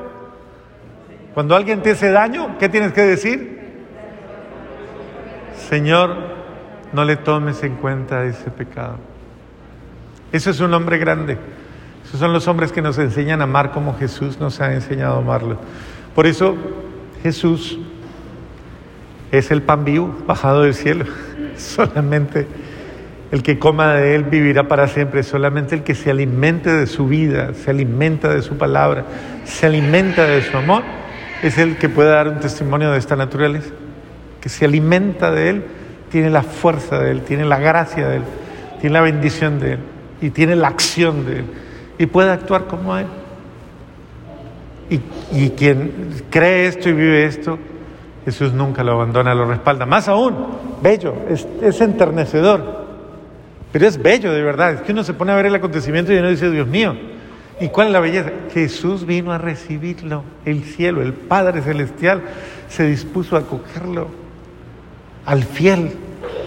Cuando 1.32 1.54
alguien 1.54 1.80
te 1.80 1.92
hace 1.92 2.10
daño, 2.10 2.58
¿qué 2.58 2.68
tienes 2.68 2.92
que 2.92 3.02
decir? 3.02 3.60
Señor, 5.54 6.16
no 6.92 7.04
le 7.04 7.14
tomes 7.14 7.62
en 7.62 7.76
cuenta 7.76 8.24
ese 8.24 8.50
pecado. 8.50 8.96
Eso 10.32 10.50
es 10.50 10.58
un 10.58 10.74
hombre 10.74 10.98
grande. 10.98 11.38
Esos 12.04 12.18
son 12.18 12.32
los 12.32 12.48
hombres 12.48 12.72
que 12.72 12.82
nos 12.82 12.98
enseñan 12.98 13.40
a 13.40 13.44
amar 13.44 13.70
como 13.70 13.96
Jesús 13.96 14.40
nos 14.40 14.60
ha 14.60 14.72
enseñado 14.74 15.16
a 15.16 15.18
amarlo. 15.18 15.58
Por 16.14 16.26
eso 16.26 16.56
Jesús 17.22 17.78
es 19.30 19.50
el 19.50 19.62
pan 19.62 19.84
vivo 19.84 20.14
bajado 20.26 20.62
del 20.62 20.74
cielo. 20.74 21.04
Solamente 21.56 22.46
el 23.30 23.44
que 23.44 23.58
coma 23.58 23.94
de 23.94 24.16
él 24.16 24.24
vivirá 24.24 24.66
para 24.66 24.88
siempre. 24.88 25.22
Solamente 25.22 25.76
el 25.76 25.82
que 25.82 25.94
se 25.94 26.10
alimente 26.10 26.72
de 26.72 26.86
su 26.86 27.06
vida, 27.06 27.54
se 27.54 27.70
alimenta 27.70 28.28
de 28.28 28.42
su 28.42 28.56
palabra, 28.56 29.04
se 29.44 29.66
alimenta 29.66 30.24
de 30.26 30.42
su 30.42 30.56
amor, 30.56 30.82
es 31.42 31.58
el 31.58 31.76
que 31.76 31.88
puede 31.88 32.10
dar 32.10 32.28
un 32.28 32.40
testimonio 32.40 32.90
de 32.90 32.98
esta 32.98 33.14
naturaleza. 33.14 33.70
Que 34.40 34.48
se 34.48 34.64
alimenta 34.64 35.30
de 35.30 35.50
él, 35.50 35.64
tiene 36.10 36.30
la 36.30 36.42
fuerza 36.42 36.98
de 36.98 37.12
él, 37.12 37.22
tiene 37.22 37.44
la 37.44 37.58
gracia 37.58 38.08
de 38.08 38.16
él, 38.16 38.22
tiene 38.80 38.94
la 38.94 39.00
bendición 39.02 39.60
de 39.60 39.74
él 39.74 39.78
y 40.20 40.30
tiene 40.30 40.56
la 40.56 40.68
acción 40.68 41.24
de 41.24 41.38
él 41.40 41.44
y 42.00 42.06
puede 42.06 42.30
actuar 42.30 42.64
como 42.64 42.96
Él. 42.96 43.04
Y, 44.88 45.50
quien 45.50 46.24
cree 46.30 46.66
esto 46.66 46.88
y 46.88 46.92
vive 46.92 47.26
esto 47.26 47.58
Jesús 48.24 48.52
nunca 48.52 48.82
lo 48.82 48.92
abandona, 48.92 49.34
lo 49.34 49.44
respalda. 49.44 49.84
Más 49.84 50.08
aún, 50.08 50.34
bello, 50.82 51.14
es, 51.28 51.46
es 51.62 51.80
enternecedor. 51.82 52.86
Pero 53.70 53.86
es 53.86 54.02
bello 54.02 54.32
de 54.32 54.42
verdad. 54.42 54.72
Es 54.74 54.80
que 54.80 54.92
uno 54.92 55.04
se 55.04 55.12
pone 55.12 55.32
a 55.32 55.36
ver 55.36 55.46
el 55.46 55.54
acontecimiento 55.54 56.12
y 56.12 56.16
uno 56.16 56.30
dice, 56.30 56.50
Dios 56.50 56.66
mío, 56.66 56.96
¿y 57.60 57.68
cuál 57.68 57.88
es 57.88 57.92
la 57.92 58.00
belleza? 58.00 58.30
Jesús 58.52 59.04
vino 59.04 59.30
a 59.30 59.38
recibirlo. 59.38 60.24
El 60.46 60.64
cielo, 60.64 61.02
el 61.02 61.12
Padre 61.12 61.60
Celestial, 61.60 62.22
se 62.68 62.86
dispuso 62.86 63.36
a 63.36 63.40
acogerlo 63.40 64.08
al 65.26 65.44
fiel. 65.44 65.92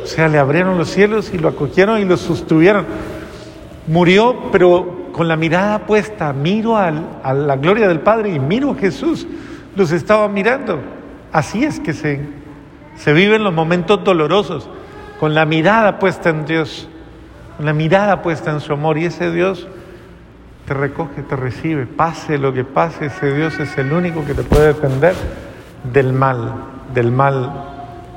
O 0.03 0.07
sea, 0.07 0.27
le 0.27 0.39
abrieron 0.39 0.79
los 0.79 0.89
cielos 0.89 1.31
y 1.31 1.37
lo 1.37 1.47
acogieron 1.47 2.01
y 2.01 2.05
lo 2.05 2.17
sostuvieron. 2.17 2.87
Murió, 3.87 4.49
pero 4.51 5.02
con 5.13 5.27
la 5.27 5.37
mirada 5.37 5.85
puesta, 5.85 6.33
miro 6.33 6.75
al, 6.75 7.07
a 7.23 7.33
la 7.33 7.55
gloria 7.55 7.87
del 7.87 8.01
Padre 8.01 8.33
y 8.33 8.39
miro 8.39 8.71
a 8.71 8.75
Jesús. 8.75 9.25
Los 9.75 9.91
estaba 9.91 10.27
mirando. 10.27 10.81
Así 11.31 11.63
es 11.63 11.79
que 11.79 11.93
se, 11.93 12.19
se 12.97 13.13
viven 13.13 13.43
los 13.43 13.53
momentos 13.53 14.03
dolorosos, 14.03 14.69
con 15.19 15.33
la 15.33 15.45
mirada 15.45 15.99
puesta 15.99 16.29
en 16.29 16.45
Dios, 16.45 16.89
con 17.55 17.65
la 17.65 17.73
mirada 17.73 18.21
puesta 18.21 18.51
en 18.51 18.59
su 18.59 18.73
amor. 18.73 18.97
Y 18.97 19.05
ese 19.05 19.31
Dios 19.31 19.67
te 20.65 20.73
recoge, 20.73 21.21
te 21.21 21.35
recibe. 21.35 21.85
Pase 21.85 22.37
lo 22.37 22.53
que 22.53 22.63
pase, 22.65 23.05
ese 23.05 23.33
Dios 23.33 23.59
es 23.59 23.77
el 23.77 23.93
único 23.93 24.25
que 24.25 24.33
te 24.33 24.43
puede 24.43 24.67
defender 24.67 25.13
del 25.91 26.11
mal, 26.11 26.53
del 26.93 27.11
mal 27.11 27.51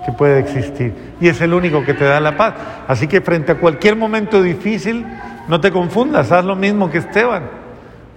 que 0.04 0.12
puede 0.12 0.38
existir. 0.38 0.94
Y 1.20 1.28
es 1.28 1.40
el 1.40 1.52
único 1.52 1.85
que 1.85 1.94
te 1.94 2.04
da 2.04 2.20
la 2.20 2.37
paz. 2.37 2.54
Así 2.87 3.06
que 3.06 3.20
frente 3.20 3.52
a 3.52 3.54
cualquier 3.56 3.96
momento 3.96 4.42
difícil, 4.42 5.04
no 5.48 5.61
te 5.61 5.70
confundas, 5.70 6.32
haz 6.32 6.44
lo 6.44 6.56
mismo 6.56 6.90
que 6.90 6.98
Esteban. 6.98 7.44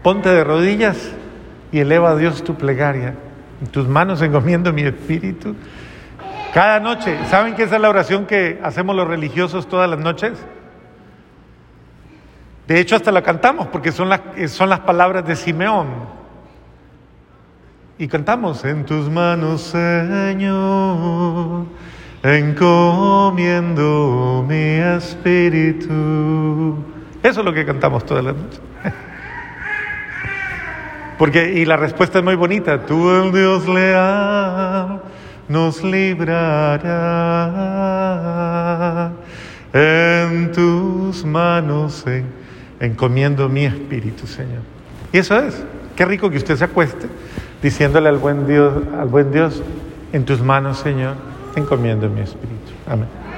Ponte 0.04 0.30
de 0.30 0.44
rodillas 0.44 1.12
y 1.72 1.80
eleva 1.80 2.12
a 2.12 2.16
Dios 2.16 2.44
tu 2.44 2.56
plegaria. 2.56 3.16
En 3.62 3.68
tus 3.68 3.88
manos 3.88 4.22
encomiendo 4.22 4.74
mi 4.74 4.84
espíritu. 4.84 5.56
Cada 6.54 6.80
noche, 6.80 7.18
¿saben 7.30 7.56
que 7.56 7.64
esa 7.64 7.76
es 7.76 7.82
la 7.82 7.90
oración 7.90 8.26
que 8.26 8.60
hacemos 8.64 8.96
los 8.96 9.08
religiosos 9.08 9.68
todas 9.68 9.90
las 9.90 10.00
noches? 10.00 10.34
De 12.68 12.80
hecho, 12.80 12.96
hasta 12.96 13.12
la 13.12 13.22
cantamos 13.22 13.68
porque 13.68 13.92
son 13.92 14.10
las, 14.10 14.22
son 14.48 14.70
las 14.70 14.80
palabras 14.80 15.26
de 15.26 15.36
Simeón. 15.36 15.88
Y 18.00 18.08
cantamos, 18.08 18.64
en 18.64 18.86
tus 18.86 19.10
manos, 19.10 19.62
Señor, 19.62 21.66
encomiendo 22.24 24.46
mi 24.48 24.80
espíritu. 24.96 26.78
Eso 27.22 27.40
es 27.42 27.46
lo 27.46 27.54
que 27.54 27.66
cantamos 27.66 28.06
todas 28.06 28.24
las 28.24 28.36
noches. 28.36 28.60
Porque, 31.18 31.52
y 31.54 31.66
la 31.66 31.76
respuesta 31.76 32.20
es 32.20 32.24
muy 32.24 32.36
bonita, 32.36 32.86
tú 32.86 33.10
el 33.12 33.34
Dios 33.34 33.68
leal 33.68 35.02
nos 35.50 35.84
librará 35.84 36.80
en 39.74 40.52
tus 40.54 41.26
manos 41.26 42.06
encomiendo 42.80 43.50
mi 43.50 43.66
espíritu, 43.66 44.26
Señor. 44.28 44.62
Y 45.12 45.18
eso 45.18 45.38
es, 45.40 45.62
qué 45.96 46.06
rico 46.06 46.30
que 46.30 46.38
usted 46.38 46.56
se 46.56 46.64
acueste 46.64 47.08
diciéndole 47.62 48.08
al 48.08 48.18
buen 48.18 48.48
Dios, 48.48 48.74
al 48.98 49.10
buen 49.10 49.32
Dios, 49.32 49.62
en 50.14 50.24
tus 50.24 50.42
manos, 50.42 50.78
Señor, 50.78 51.16
encomiendo 51.56 52.10
mi 52.10 52.22
espíritu. 52.22 52.72
Amén. 52.88 53.29